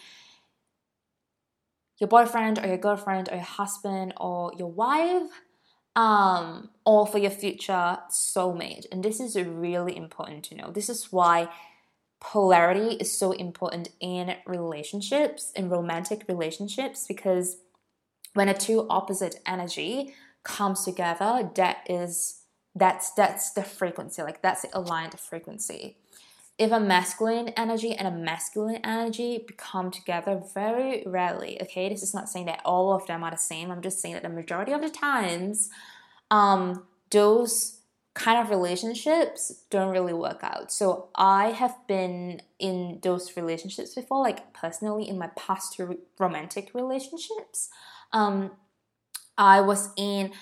[1.98, 5.30] your boyfriend or your girlfriend or your husband or your wife
[5.96, 8.84] um, or for your future soulmate.
[8.92, 10.70] And this is really important to know.
[10.70, 11.48] This is why
[12.20, 17.56] polarity is so important in relationships, in romantic relationships, because
[18.34, 22.42] when a two opposite energy comes together, that is
[22.74, 25.96] that's that's the frequency, like that's the aligned frequency.
[26.58, 32.12] If a masculine energy and a masculine energy become together very rarely, okay, this is
[32.12, 33.70] not saying that all of them are the same.
[33.70, 35.70] I'm just saying that the majority of the times,
[36.30, 37.79] um, those
[38.14, 40.72] kind of relationships don't really work out.
[40.72, 45.80] So I have been in those relationships before, like personally in my past
[46.18, 47.70] romantic relationships.
[48.12, 48.52] Um,
[49.38, 50.32] I was in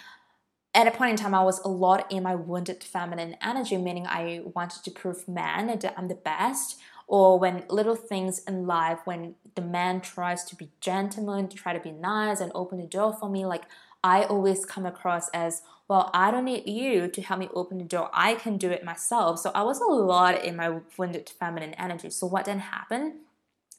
[0.74, 4.06] at a point in time, I was a lot in my wounded feminine energy, meaning
[4.06, 6.78] I wanted to prove man that I'm the best.
[7.06, 11.72] Or when little things in life, when the man tries to be gentleman, to try
[11.72, 13.64] to be nice and open the door for me, like
[14.04, 17.84] I always come across as, well, I don't need you to help me open the
[17.84, 18.10] door.
[18.12, 19.38] I can do it myself.
[19.40, 22.10] So I was a lot in my wounded feminine energy.
[22.10, 23.14] So what then happened?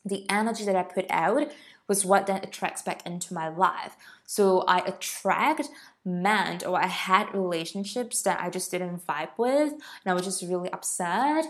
[0.03, 1.51] The energy that I put out
[1.87, 3.95] was what then attracts back into my life.
[4.25, 5.69] So I attract
[6.03, 10.41] men or I had relationships that I just didn't vibe with and I was just
[10.41, 11.45] really upset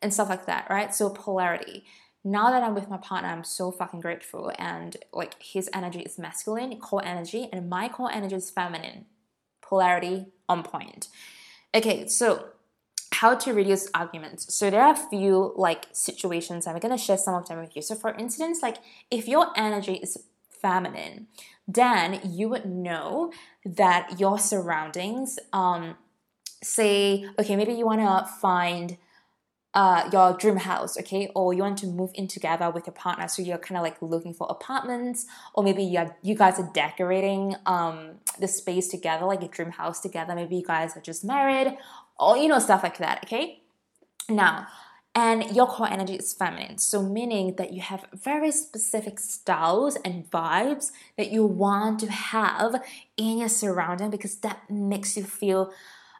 [0.00, 0.94] and stuff like that, right?
[0.94, 1.84] So polarity
[2.24, 4.50] now that I'm with my partner, I'm so fucking grateful.
[4.58, 9.04] And like his energy is masculine, core energy, and my core energy is feminine.
[9.64, 11.08] Polarity on point.
[11.74, 12.46] Okay, so
[13.12, 14.54] how to reduce arguments.
[14.54, 17.82] So there are a few like situations, I'm gonna share some of them with you.
[17.82, 18.78] So for instance, like
[19.10, 20.18] if your energy is
[20.60, 21.28] feminine,
[21.66, 23.32] then you would know
[23.64, 25.96] that your surroundings, um,
[26.62, 28.96] say, okay, maybe you want to find
[29.74, 33.26] uh, your dream house, okay, or you want to move in together with your partner,
[33.26, 37.56] so you're kind of like looking for apartments, or maybe you you guys are decorating
[37.66, 40.34] um, the space together, like a dream house together.
[40.34, 41.76] Maybe you guys are just married,
[42.18, 43.62] or you know stuff like that, okay.
[44.28, 44.68] Now,
[45.16, 50.30] and your core energy is feminine, so meaning that you have very specific styles and
[50.30, 52.80] vibes that you want to have
[53.16, 55.72] in your surrounding because that makes you feel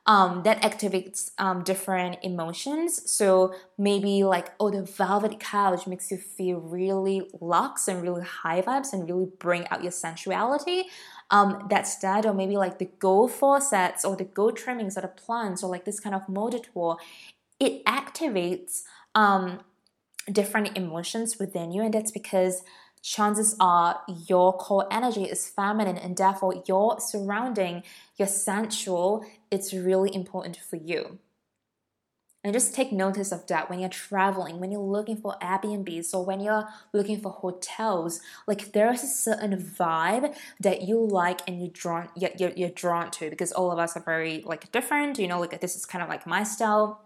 [0.07, 3.11] um, that activates um, different emotions.
[3.11, 8.61] So maybe like, oh, the velvet couch makes you feel really luxe and really high
[8.61, 10.85] vibes and really bring out your sensuality.
[11.31, 15.09] Um, that's that, or maybe like the gold faucets or the gold trimmings or the
[15.09, 16.99] plants or like this kind of mode tour,
[17.59, 18.83] it activates
[19.15, 19.61] um,
[20.31, 22.63] different emotions within you, and that's because
[23.03, 27.83] chances are your core energy is feminine and therefore your surrounding,
[28.17, 31.19] your sensual, it's really important for you.
[32.43, 36.27] And just take notice of that when you're traveling, when you're looking for Airbnbs or
[36.27, 38.21] when you're looking for hotels.
[38.47, 43.31] Like there's a certain vibe that you like and you drawn you're, you're drawn to
[43.31, 45.19] because all of us are very like different.
[45.19, 47.01] You know, like this is kind of like my style.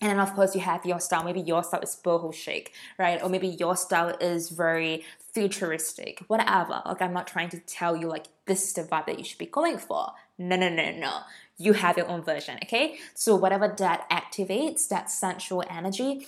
[0.00, 1.22] And then of course you have your style.
[1.22, 3.22] Maybe your style is boho chic, right?
[3.22, 6.80] Or maybe your style is very futuristic, whatever.
[6.86, 9.38] Like I'm not trying to tell you like this is the vibe that you should
[9.38, 10.12] be going for.
[10.38, 11.20] No, no, no, no.
[11.62, 12.98] You have your own version, okay?
[13.14, 16.26] So whatever that activates that sensual energy.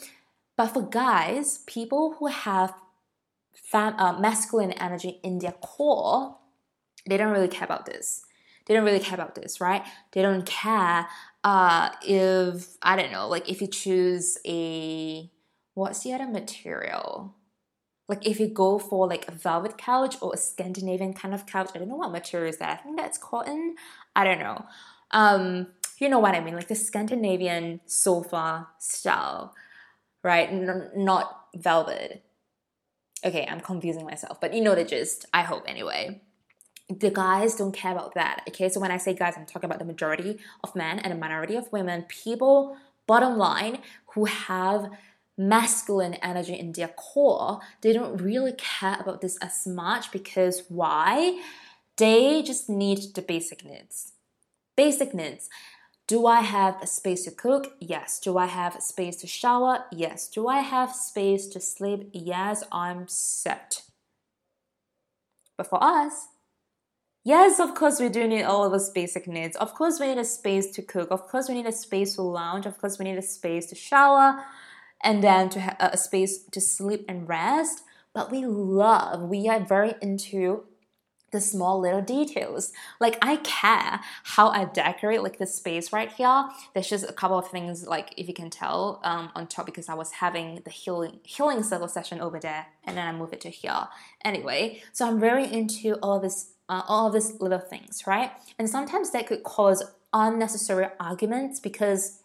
[0.57, 2.75] But for guys, people who have
[3.55, 6.37] fam- uh, masculine energy in their core,
[7.09, 8.23] they don't really care about this.
[8.67, 9.83] They don't really care about this, right?
[10.13, 11.07] They don't care
[11.45, 15.31] uh, if I don't know, like if you choose a
[15.75, 17.35] what's the other material?
[18.09, 21.71] Like if you go for like a velvet couch or a Scandinavian kind of couch,
[21.75, 22.81] I don't know what material is that.
[22.81, 23.77] I think that's cotton.
[24.17, 24.65] I don't know.
[25.11, 29.55] Um, you know what I mean, like the Scandinavian sofa style,
[30.23, 30.49] right?
[30.49, 32.25] N- not velvet.
[33.25, 35.27] Okay, I'm confusing myself, but you know the gist.
[35.33, 36.21] I hope anyway.
[36.91, 38.43] The guys don't care about that.
[38.49, 41.17] Okay, so when I say guys, I'm talking about the majority of men and a
[41.17, 42.05] minority of women.
[42.09, 44.91] People, bottom line, who have
[45.37, 51.43] masculine energy in their core, they don't really care about this as much because why?
[51.97, 54.14] They just need the basic needs.
[54.77, 55.49] Basic needs.
[56.07, 57.75] Do I have a space to cook?
[57.81, 58.21] Yes.
[58.21, 59.85] Do I have space to shower?
[59.91, 60.29] Yes.
[60.29, 62.11] Do I have space to sleep?
[62.13, 63.83] Yes, I'm set.
[65.57, 66.29] But for us,
[67.25, 69.57] yes, of course, we do need all of those basic needs.
[69.57, 71.11] Of course, we need a space to cook.
[71.11, 72.67] Of course, we need a space to lounge.
[72.67, 74.45] Of course, we need a space to shower
[75.03, 77.83] and then to have a space to sleep and rest.
[78.13, 80.65] But we love, we are very into
[81.35, 82.73] the small little details.
[83.01, 86.49] Like I care how I decorate like the space right here.
[86.73, 89.89] There's just a couple of things like if you can tell um, on top because
[89.89, 93.41] I was having the healing healing circle session over there and then I move it
[93.43, 93.89] to here.
[94.25, 98.31] Anyway, so I'm very into all this uh, all these little things, right?
[98.57, 102.21] And sometimes that could cause unnecessary arguments because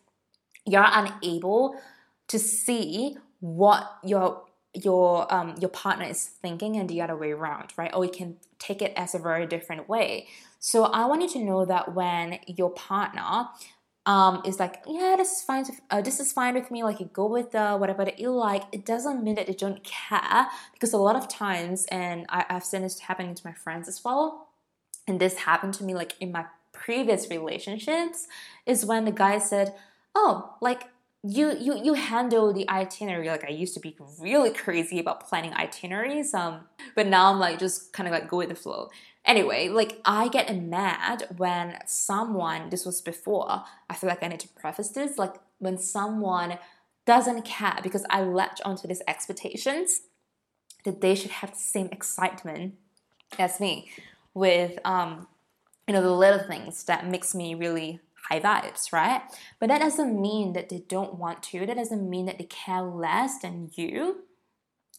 [0.66, 1.76] you're unable
[2.28, 7.74] to see what your your um your partner is thinking and the other way around
[7.76, 10.28] right or you can take it as a very different way
[10.60, 13.48] so i want you to know that when your partner
[14.10, 15.66] um, is like, yeah, this is fine.
[15.92, 16.84] Uh, this is fine with me.
[16.84, 18.64] Like, you go with the whatever that you like.
[18.72, 22.66] It doesn't mean that they don't care because a lot of times, and I, I've
[22.66, 24.48] seen this happening to my friends as well,
[25.08, 28.28] and this happened to me like in my previous relationships,
[28.66, 29.76] is when the guy said,
[30.16, 30.86] "Oh, like
[31.24, 33.28] you you you handle the itinerary.
[33.28, 36.62] Like I used to be really crazy about planning itineraries um
[36.96, 38.90] but now I'm like just kind of like go with the flow.
[39.26, 44.40] Anyway like I get mad when someone this was before I feel like I need
[44.42, 46.58] to preface this like when someone
[47.06, 50.02] doesn't care because I latch onto these expectations
[50.86, 52.76] that they should have the same excitement
[53.38, 53.90] as me
[54.34, 55.28] with um
[55.86, 58.00] you know the little things that makes me really
[58.30, 59.22] high vibes, right?
[59.60, 61.66] But that doesn't mean that they don't want to.
[61.66, 64.24] That doesn't mean that they care less than you.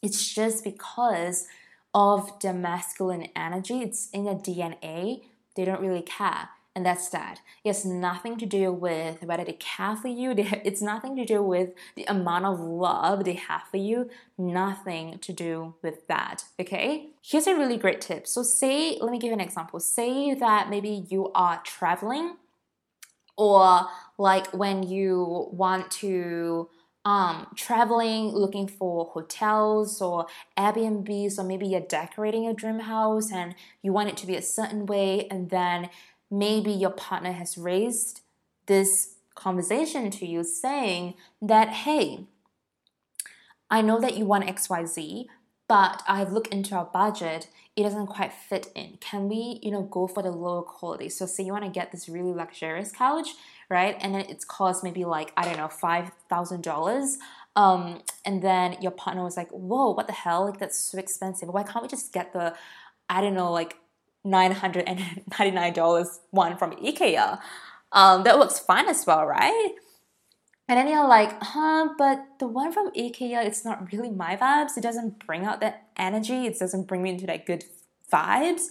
[0.03, 1.47] It's just because
[1.93, 5.25] of the masculine energy, it's in their DNA,
[5.57, 6.51] they don't really care.
[6.77, 7.41] And that's that.
[7.65, 10.35] It has nothing to do with whether they care for you.
[10.65, 14.09] It's nothing to do with the amount of love they have for you.
[14.39, 16.45] Nothing to do with that.
[16.61, 17.09] Okay?
[17.23, 18.29] Here's a really great tip.
[18.29, 19.81] So, say, let me give you an example.
[19.81, 22.37] Say that maybe you are traveling
[23.41, 23.89] or
[24.19, 26.69] like when you want to
[27.07, 30.27] um, traveling, looking for hotels or
[30.59, 34.43] Airbnbs, or maybe you're decorating your dream house and you want it to be a
[34.43, 35.89] certain way, and then
[36.31, 38.21] maybe your partner has raised
[38.67, 42.27] this conversation to you saying that, hey,
[43.71, 45.25] I know that you want XYZ,
[45.71, 47.47] but I've looked into our budget.
[47.77, 48.99] It doesn't quite fit in.
[49.01, 51.09] Can we, you know, go for the lower quality?
[51.09, 53.29] So say you want to get this really luxurious couch,
[53.69, 53.97] right?
[54.01, 57.19] And then it's cost maybe like, I don't know, five thousand dollars.
[57.55, 60.47] Um, and then your partner was like, whoa, what the hell?
[60.47, 61.49] Like that's so expensive.
[61.49, 62.53] Why can't we just get the,
[63.09, 63.77] I don't know, like
[64.27, 67.39] $999 one from IKEA?
[67.93, 69.71] Um, that works fine as well, right?
[70.71, 74.77] And then you're like, huh, but the one from IKEA, it's not really my vibes.
[74.77, 76.47] It doesn't bring out that energy.
[76.47, 77.65] It doesn't bring me into that good
[78.13, 78.67] vibes.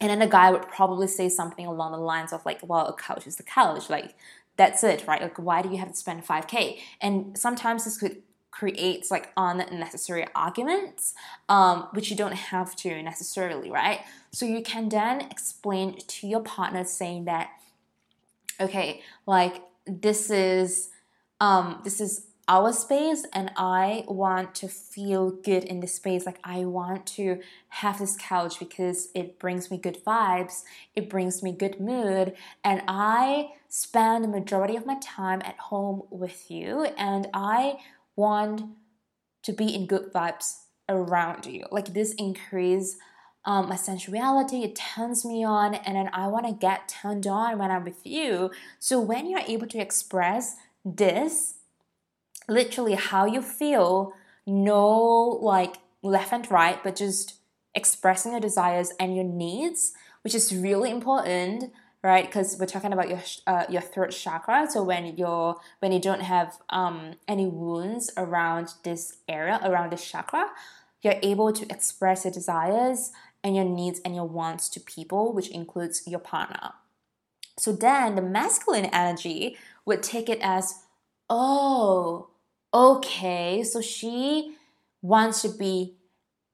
[0.00, 2.94] And then the guy would probably say something along the lines of like, well, a
[2.94, 3.88] couch is the couch.
[3.88, 4.16] Like,
[4.56, 5.22] that's it, right?
[5.22, 6.78] Like, why do you have to spend 5K?
[7.00, 11.14] And sometimes this could create like unnecessary arguments,
[11.48, 14.00] um, which you don't have to necessarily, right?
[14.32, 17.50] So you can then explain to your partner saying that,
[18.60, 20.90] okay, like this is
[21.40, 26.26] um, this is our space and I want to feel good in this space.
[26.26, 30.64] Like I want to have this couch because it brings me good vibes,
[30.96, 36.02] it brings me good mood, and I spend the majority of my time at home
[36.10, 37.78] with you and I
[38.16, 38.62] want
[39.44, 40.56] to be in good vibes
[40.88, 41.66] around you.
[41.70, 42.96] Like this increase
[43.44, 47.58] um, my sensuality, it turns me on, and then I want to get turned on
[47.58, 48.50] when I'm with you.
[48.78, 51.54] So when you're able to express this,
[52.48, 54.12] literally how you feel,
[54.46, 57.34] no like left and right, but just
[57.74, 61.72] expressing your desires and your needs, which is really important
[62.02, 66.00] right because we're talking about your uh, your throat chakra so when you're when you
[66.00, 70.46] don't have um, any wounds around this area around this chakra
[71.02, 73.12] you're able to express your desires
[73.42, 76.72] and your needs and your wants to people, which includes your partner.
[77.58, 80.82] So then the masculine energy would take it as,
[81.28, 82.30] oh,
[82.72, 84.56] okay, so she
[85.02, 85.96] wants to be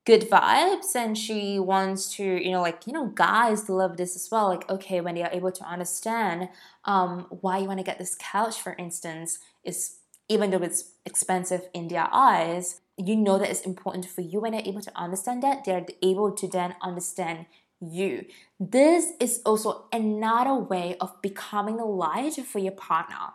[0.06, 4.28] good vibes and she wants to you know like you know guys love this as
[4.30, 6.48] well like okay when they are able to understand
[6.84, 9.96] um, why you want to get this couch for instance is
[10.28, 14.52] even though it's expensive in their eyes you know that it's important for you when
[14.52, 17.46] they're able to understand that they're able to then understand
[17.80, 18.24] you.
[18.58, 23.34] This is also another way of becoming the light for your partner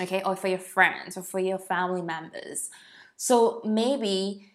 [0.00, 2.70] okay or for your friends or for your family members.
[3.16, 4.52] So maybe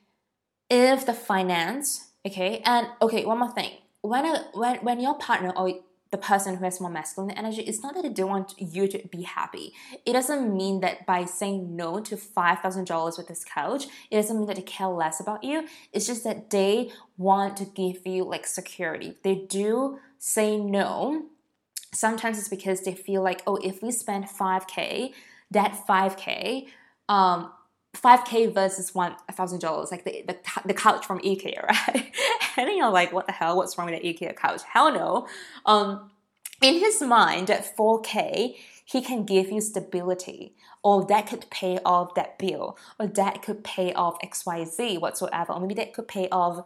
[0.69, 3.71] if the finance okay and okay one more thing.
[4.01, 5.79] When a, when when your partner or
[6.11, 9.07] the person who has more masculine energy, it's not that they don't want you to
[9.09, 9.73] be happy.
[10.05, 14.47] It doesn't mean that by saying no to $5,000 with this couch, it doesn't mean
[14.47, 15.67] that they care less about you.
[15.91, 19.15] It's just that they want to give you like security.
[19.23, 21.25] They do say no.
[21.93, 25.13] Sometimes it's because they feel like, oh, if we spend 5K,
[25.51, 26.67] that 5K,
[27.09, 27.51] um,
[28.01, 32.11] 5k versus one thousand dollars, like the, the the couch from IKEA, right?
[32.57, 33.57] and you're like, what the hell?
[33.57, 34.61] What's wrong with the IKEA couch?
[34.71, 35.27] Hell no.
[35.65, 36.11] Um,
[36.61, 42.15] in his mind, at 4k, he can give you stability, or that could pay off
[42.15, 46.65] that bill, or that could pay off XYZ whatsoever, or maybe that could pay off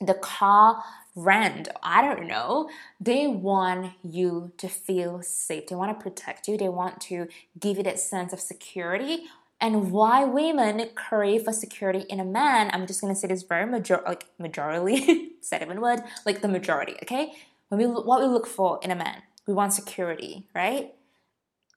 [0.00, 0.82] the car
[1.14, 1.68] rent.
[1.82, 2.68] I don't know.
[3.00, 5.68] They want you to feel safe.
[5.68, 6.58] They want to protect you.
[6.58, 7.28] They want to
[7.58, 9.24] give you that sense of security
[9.60, 12.70] and why women crave for security in a man.
[12.72, 16.96] I'm just gonna say this very major like majorly, said even word, like the majority,
[17.02, 17.32] okay?
[17.68, 20.94] When we what we look for in a man, we want security, right?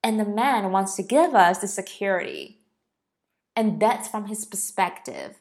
[0.03, 2.59] And the man wants to give us the security.
[3.55, 5.36] And that's from his perspective.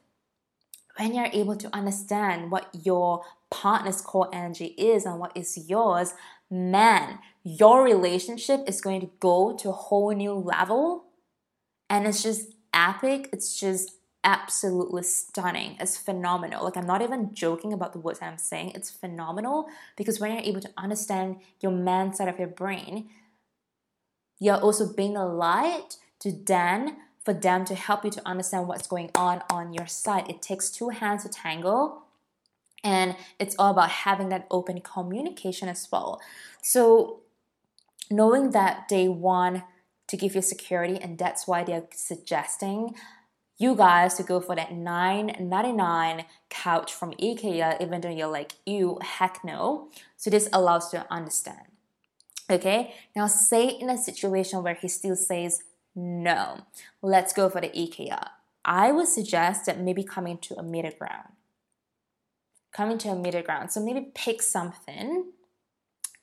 [0.96, 6.14] When you're able to understand what your partner's core energy is and what is yours,
[6.50, 11.04] man, your relationship is going to go to a whole new level
[11.90, 13.28] and it's just epic.
[13.32, 13.92] It's just
[14.24, 15.76] absolutely stunning.
[15.80, 16.64] It's phenomenal.
[16.64, 18.72] Like, I'm not even joking about the words I'm saying.
[18.74, 23.08] It's phenomenal because when you're able to understand your man side of your brain,
[24.40, 28.86] you're also being a light to then for them to help you to understand what's
[28.86, 30.28] going on on your side.
[30.28, 32.02] It takes two hands to tangle.
[32.84, 36.20] And it's all about having that open communication as well.
[36.62, 37.20] So,
[38.10, 39.64] knowing that day one,
[40.08, 42.94] to give you security, and that's why they're suggesting
[43.58, 48.98] you guys to go for that 9.99 couch from IKEA, even though you're like, you
[49.02, 49.88] heck no.
[50.16, 51.66] So this allows you to understand.
[52.50, 55.62] Okay, now say in a situation where he still says
[55.94, 56.60] No.
[57.02, 58.28] Let's go for the IKEA.
[58.64, 61.30] I would suggest that maybe coming to a middle ground.
[62.72, 63.72] Coming to a middle ground.
[63.72, 65.32] So maybe pick something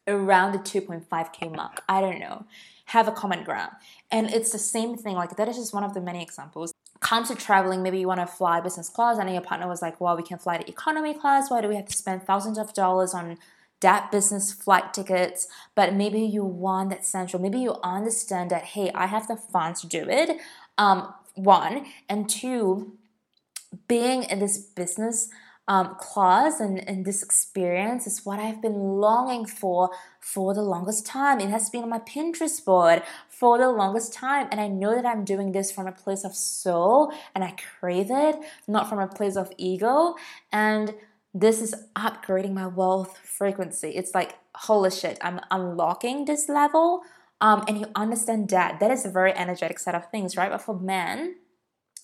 [0.07, 1.83] around the 2.5k mark.
[1.89, 2.45] I don't know.
[2.85, 3.71] Have a common ground.
[4.11, 5.15] And it's the same thing.
[5.15, 6.73] Like that is just one of the many examples.
[6.99, 9.99] Comes to traveling, maybe you want to fly business class, and your partner was like,
[9.99, 11.49] Well, we can fly the economy class.
[11.49, 13.37] Why do we have to spend thousands of dollars on
[13.81, 15.47] that business flight tickets?
[15.73, 17.41] But maybe you want that central.
[17.41, 20.39] Maybe you understand that, hey, I have the funds to do it.
[20.77, 21.85] Um, one.
[22.07, 22.97] And two,
[23.87, 25.29] being in this business
[25.67, 29.89] um, and, and this experience is what I've been longing for
[30.19, 31.39] for the longest time.
[31.39, 34.47] It has been on my Pinterest board for the longest time.
[34.51, 38.07] And I know that I'm doing this from a place of soul and I crave
[38.09, 38.35] it,
[38.67, 40.15] not from a place of ego.
[40.51, 40.93] And
[41.33, 43.89] this is upgrading my wealth frequency.
[43.89, 47.01] It's like, holy shit, I'm unlocking this level.
[47.41, 48.79] Um, and you understand that.
[48.79, 50.49] That is a very energetic set of things, right?
[50.49, 51.35] But for men,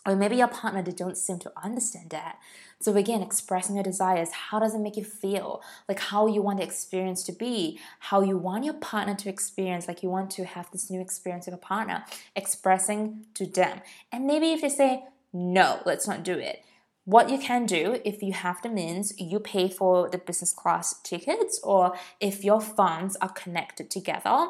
[0.06, 2.39] or maybe your partner they don't seem to understand that.
[2.80, 5.62] So again expressing your desires how does it make you feel?
[5.88, 9.88] Like how you want the experience to be how you want your partner to experience
[9.88, 12.04] like you want to have this new experience with a partner
[12.36, 13.82] expressing to them.
[14.12, 16.64] And maybe if they say no let's not do it.
[17.06, 20.99] What you can do if you have the means you pay for the business class
[21.02, 24.47] tickets or if your funds are connected together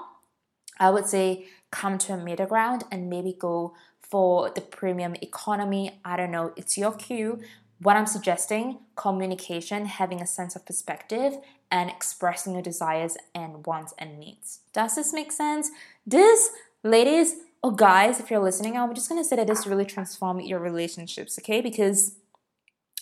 [0.79, 3.73] i would say come to a middle ground and maybe go
[4.11, 5.99] for the premium economy.
[6.05, 7.39] I don't know, it's your cue.
[7.79, 11.37] What I'm suggesting communication, having a sense of perspective,
[11.71, 14.59] and expressing your desires and wants and needs.
[14.73, 15.71] Does this make sense?
[16.05, 16.51] This,
[16.83, 20.59] ladies or guys, if you're listening, I'm just gonna say that this really transform your
[20.59, 21.61] relationships, okay?
[21.61, 22.17] Because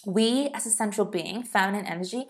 [0.06, 2.28] we, as a central being, feminine energy,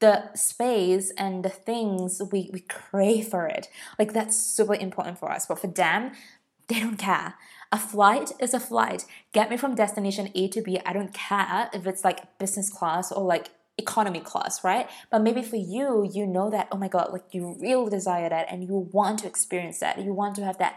[0.00, 3.68] the space and the things we, we crave for it.
[3.98, 5.46] Like that's super important for us.
[5.46, 6.12] But for them,
[6.68, 7.34] they don't care.
[7.70, 9.04] A flight is a flight.
[9.32, 10.80] Get me from destination A to B.
[10.86, 14.88] I don't care if it's like business class or like economy class, right?
[15.10, 18.46] But maybe for you, you know that, oh my God, like you really desire that
[18.50, 20.00] and you want to experience that.
[20.00, 20.76] You want to have that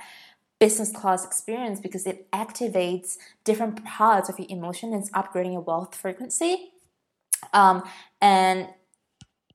[0.60, 5.96] business class experience because it activates different parts of your emotion it's upgrading your wealth
[5.96, 6.74] frequency.
[7.54, 7.84] Um,
[8.22, 8.68] and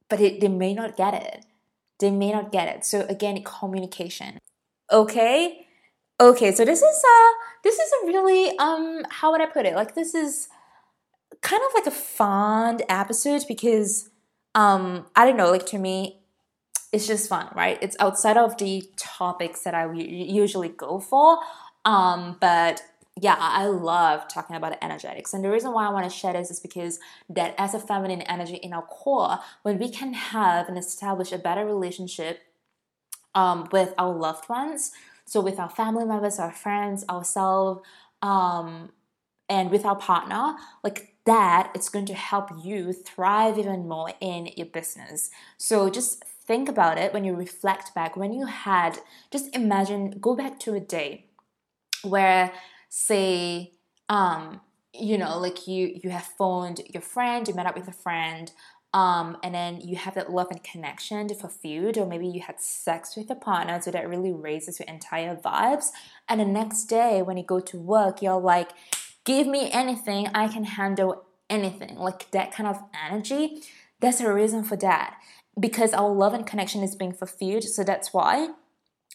[0.09, 1.45] but it, they may not get it.
[1.99, 2.85] They may not get it.
[2.85, 4.39] So again, communication.
[4.91, 5.66] Okay,
[6.19, 7.31] Okay, so this is a
[7.63, 9.75] this is a really um how would I put it?
[9.75, 10.49] Like this is
[11.43, 14.09] kind of like a fond episode because
[14.55, 16.21] um I don't know, like to me
[16.91, 17.79] it's just fun, right?
[17.83, 21.39] It's outside of the topics that I usually go for.
[21.85, 22.83] Um but
[23.21, 25.35] yeah, I love talking about energetics.
[25.35, 26.99] And the reason why I want to share this is because
[27.29, 31.39] that as a feminine energy in our core, when we can have and establish a
[31.39, 32.41] better relationship
[33.35, 34.93] um, with our loved ones,
[35.27, 37.83] so with our family members, our friends, ourselves,
[38.23, 38.91] um,
[39.49, 44.51] and with our partner, like that, it's going to help you thrive even more in
[44.57, 45.31] your business.
[45.59, 48.99] So just think about it when you reflect back, when you had,
[49.33, 51.27] just imagine, go back to a day
[52.03, 52.53] where,
[52.89, 53.73] say,
[54.09, 54.61] um,
[54.99, 58.51] you know, like you you have phoned your friend, you met up with a friend,
[58.93, 63.17] um, and then you have that love and connection fulfilled, or maybe you had sex
[63.17, 65.87] with a partner, so that really raises your entire vibes.
[66.29, 68.71] And the next day, when you go to work, you're like,
[69.25, 71.97] give me anything, I can handle anything.
[71.97, 73.63] Like that kind of energy.
[74.01, 75.17] That's a reason for that.
[75.59, 77.65] Because our love and connection is being fulfilled.
[77.65, 78.49] So that's why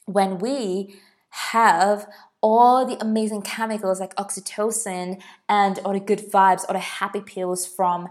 [0.06, 0.96] when we
[1.30, 2.08] have
[2.42, 7.66] all the amazing chemicals like oxytocin and all the good vibes, all the happy pills
[7.68, 8.10] from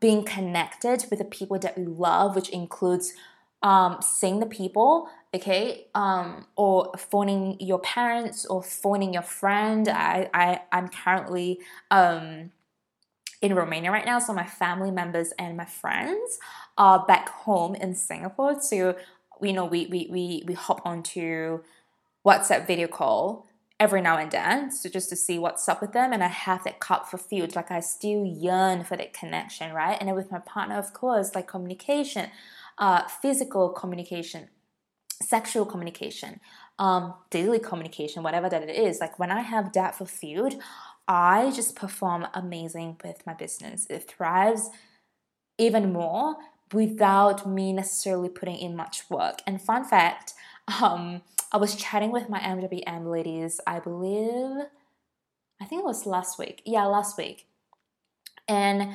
[0.00, 3.14] being connected with the people that we love, which includes
[3.62, 9.88] um, seeing the people, okay, um, or phoning your parents or phoning your friend.
[9.88, 12.52] I, I I'm currently um,
[13.40, 16.38] in Romania right now, so my family members and my friends
[16.76, 18.60] are back home in Singapore.
[18.60, 18.96] So
[19.42, 21.60] you know we we we we hop onto
[22.26, 23.46] WhatsApp video call
[23.78, 26.64] every now and then, so just to see what's up with them, and I have
[26.64, 27.54] that cup fulfilled.
[27.54, 29.96] Like I still yearn for that connection, right?
[29.98, 32.30] And then with my partner, of course, like communication,
[32.78, 34.48] uh, physical communication,
[35.22, 36.40] sexual communication,
[36.78, 39.00] um, daily communication, whatever that it is.
[39.00, 40.54] Like when I have that fulfilled,
[41.08, 43.86] I just perform amazing with my business.
[43.88, 44.70] It thrives
[45.58, 46.36] even more
[46.72, 49.40] without me necessarily putting in much work.
[49.46, 50.34] And fun fact,
[50.82, 54.66] um, I was chatting with my MWM ladies, I believe,
[55.60, 56.62] I think it was last week.
[56.66, 57.46] Yeah, last week.
[58.48, 58.90] And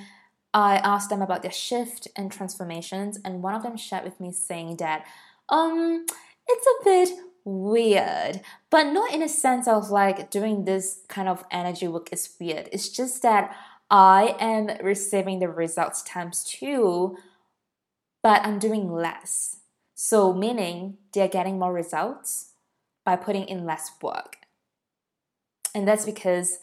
[0.54, 4.32] I asked them about their shift and transformations, and one of them shared with me
[4.32, 5.06] saying that,
[5.50, 6.06] um,
[6.48, 7.10] it's a bit
[7.44, 12.36] weird, but not in a sense of like doing this kind of energy work is
[12.40, 12.70] weird.
[12.72, 13.56] It's just that
[13.90, 17.18] I am receiving the results times two,
[18.24, 19.58] but I'm doing less.
[19.96, 22.54] So, meaning they're getting more results
[23.06, 24.38] by putting in less work.
[25.74, 26.60] And that's because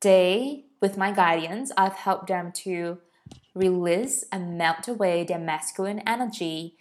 [0.00, 2.98] they, with my guidance, I've helped them to
[3.54, 6.76] release and melt away their masculine energy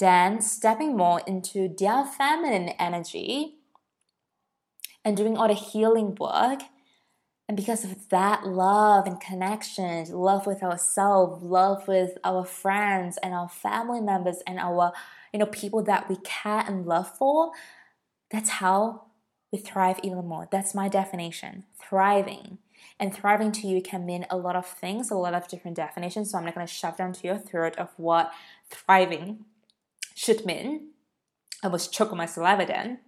[0.00, 3.56] then stepping more into their feminine energy
[5.04, 6.62] and doing all the healing work.
[7.50, 13.34] And because of that love and connection, love with ourselves, love with our friends and
[13.34, 14.92] our family members and our,
[15.32, 17.50] you know, people that we care and love for,
[18.30, 19.06] that's how
[19.50, 20.46] we thrive even more.
[20.52, 21.64] That's my definition.
[21.76, 22.58] Thriving.
[23.00, 26.30] And thriving to you can mean a lot of things, a lot of different definitions.
[26.30, 28.30] So I'm not going to shove down to your throat of what
[28.70, 29.44] thriving
[30.14, 30.90] should mean.
[31.64, 33.00] I was choking my saliva then.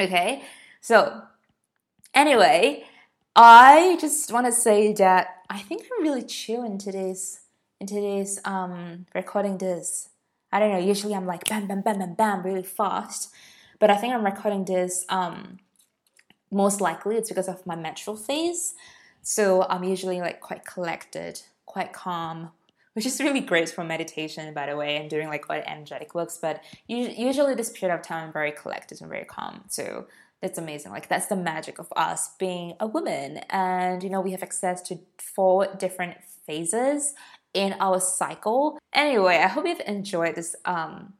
[0.00, 0.42] Okay,
[0.80, 1.22] so
[2.12, 2.84] anyway,
[3.38, 7.40] I just want to say that I think I'm really chill in today's
[7.78, 10.08] in today's um recording this.
[10.50, 10.78] I don't know.
[10.78, 13.30] Usually I'm like bam bam bam bam bam really fast,
[13.78, 15.58] but I think I'm recording this um
[16.50, 18.74] most likely it's because of my menstrual phase.
[19.20, 22.52] So I'm usually like quite collected, quite calm,
[22.94, 26.38] which is really great for meditation, by the way, and doing like what energetic works.
[26.40, 29.64] But usually, this period of time, I'm very collected and very calm.
[29.68, 30.06] So
[30.42, 30.92] that's amazing.
[30.92, 34.82] Like that's the magic of us being a woman, and you know we have access
[34.82, 36.16] to four different
[36.46, 37.14] phases
[37.54, 38.78] in our cycle.
[38.92, 41.14] Anyway, I hope you've enjoyed this um,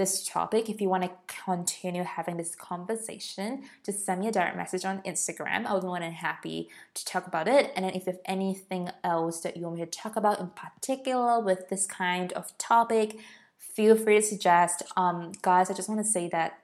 [0.00, 1.10] this topic, if you want to
[1.44, 5.66] continue having this conversation, just send me a direct message on Instagram.
[5.66, 7.70] I would be more than happy to talk about it.
[7.76, 11.38] And then if have anything else that you want me to talk about in particular
[11.38, 13.18] with this kind of topic,
[13.58, 14.82] feel free to suggest.
[14.96, 16.58] Um, guys, I just want to say that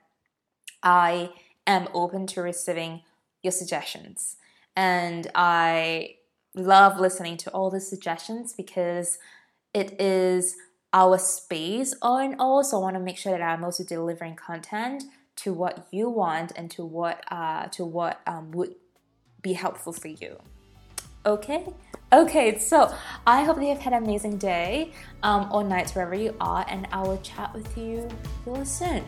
[0.81, 1.29] I
[1.67, 3.01] am open to receiving
[3.43, 4.37] your suggestions.
[4.75, 6.15] And I
[6.55, 9.19] love listening to all the suggestions because
[9.73, 10.55] it is
[10.93, 12.35] our space and
[12.77, 15.03] I want to make sure that I'm also delivering content
[15.37, 18.73] to what you want and to what uh, to what um, would
[19.41, 20.37] be helpful for you.
[21.25, 21.67] Okay,
[22.11, 22.57] okay.
[22.57, 22.93] So
[23.27, 24.93] I hope that you've had an amazing day
[25.23, 28.07] um, or night wherever you are, and I will chat with you
[28.45, 29.03] real soon.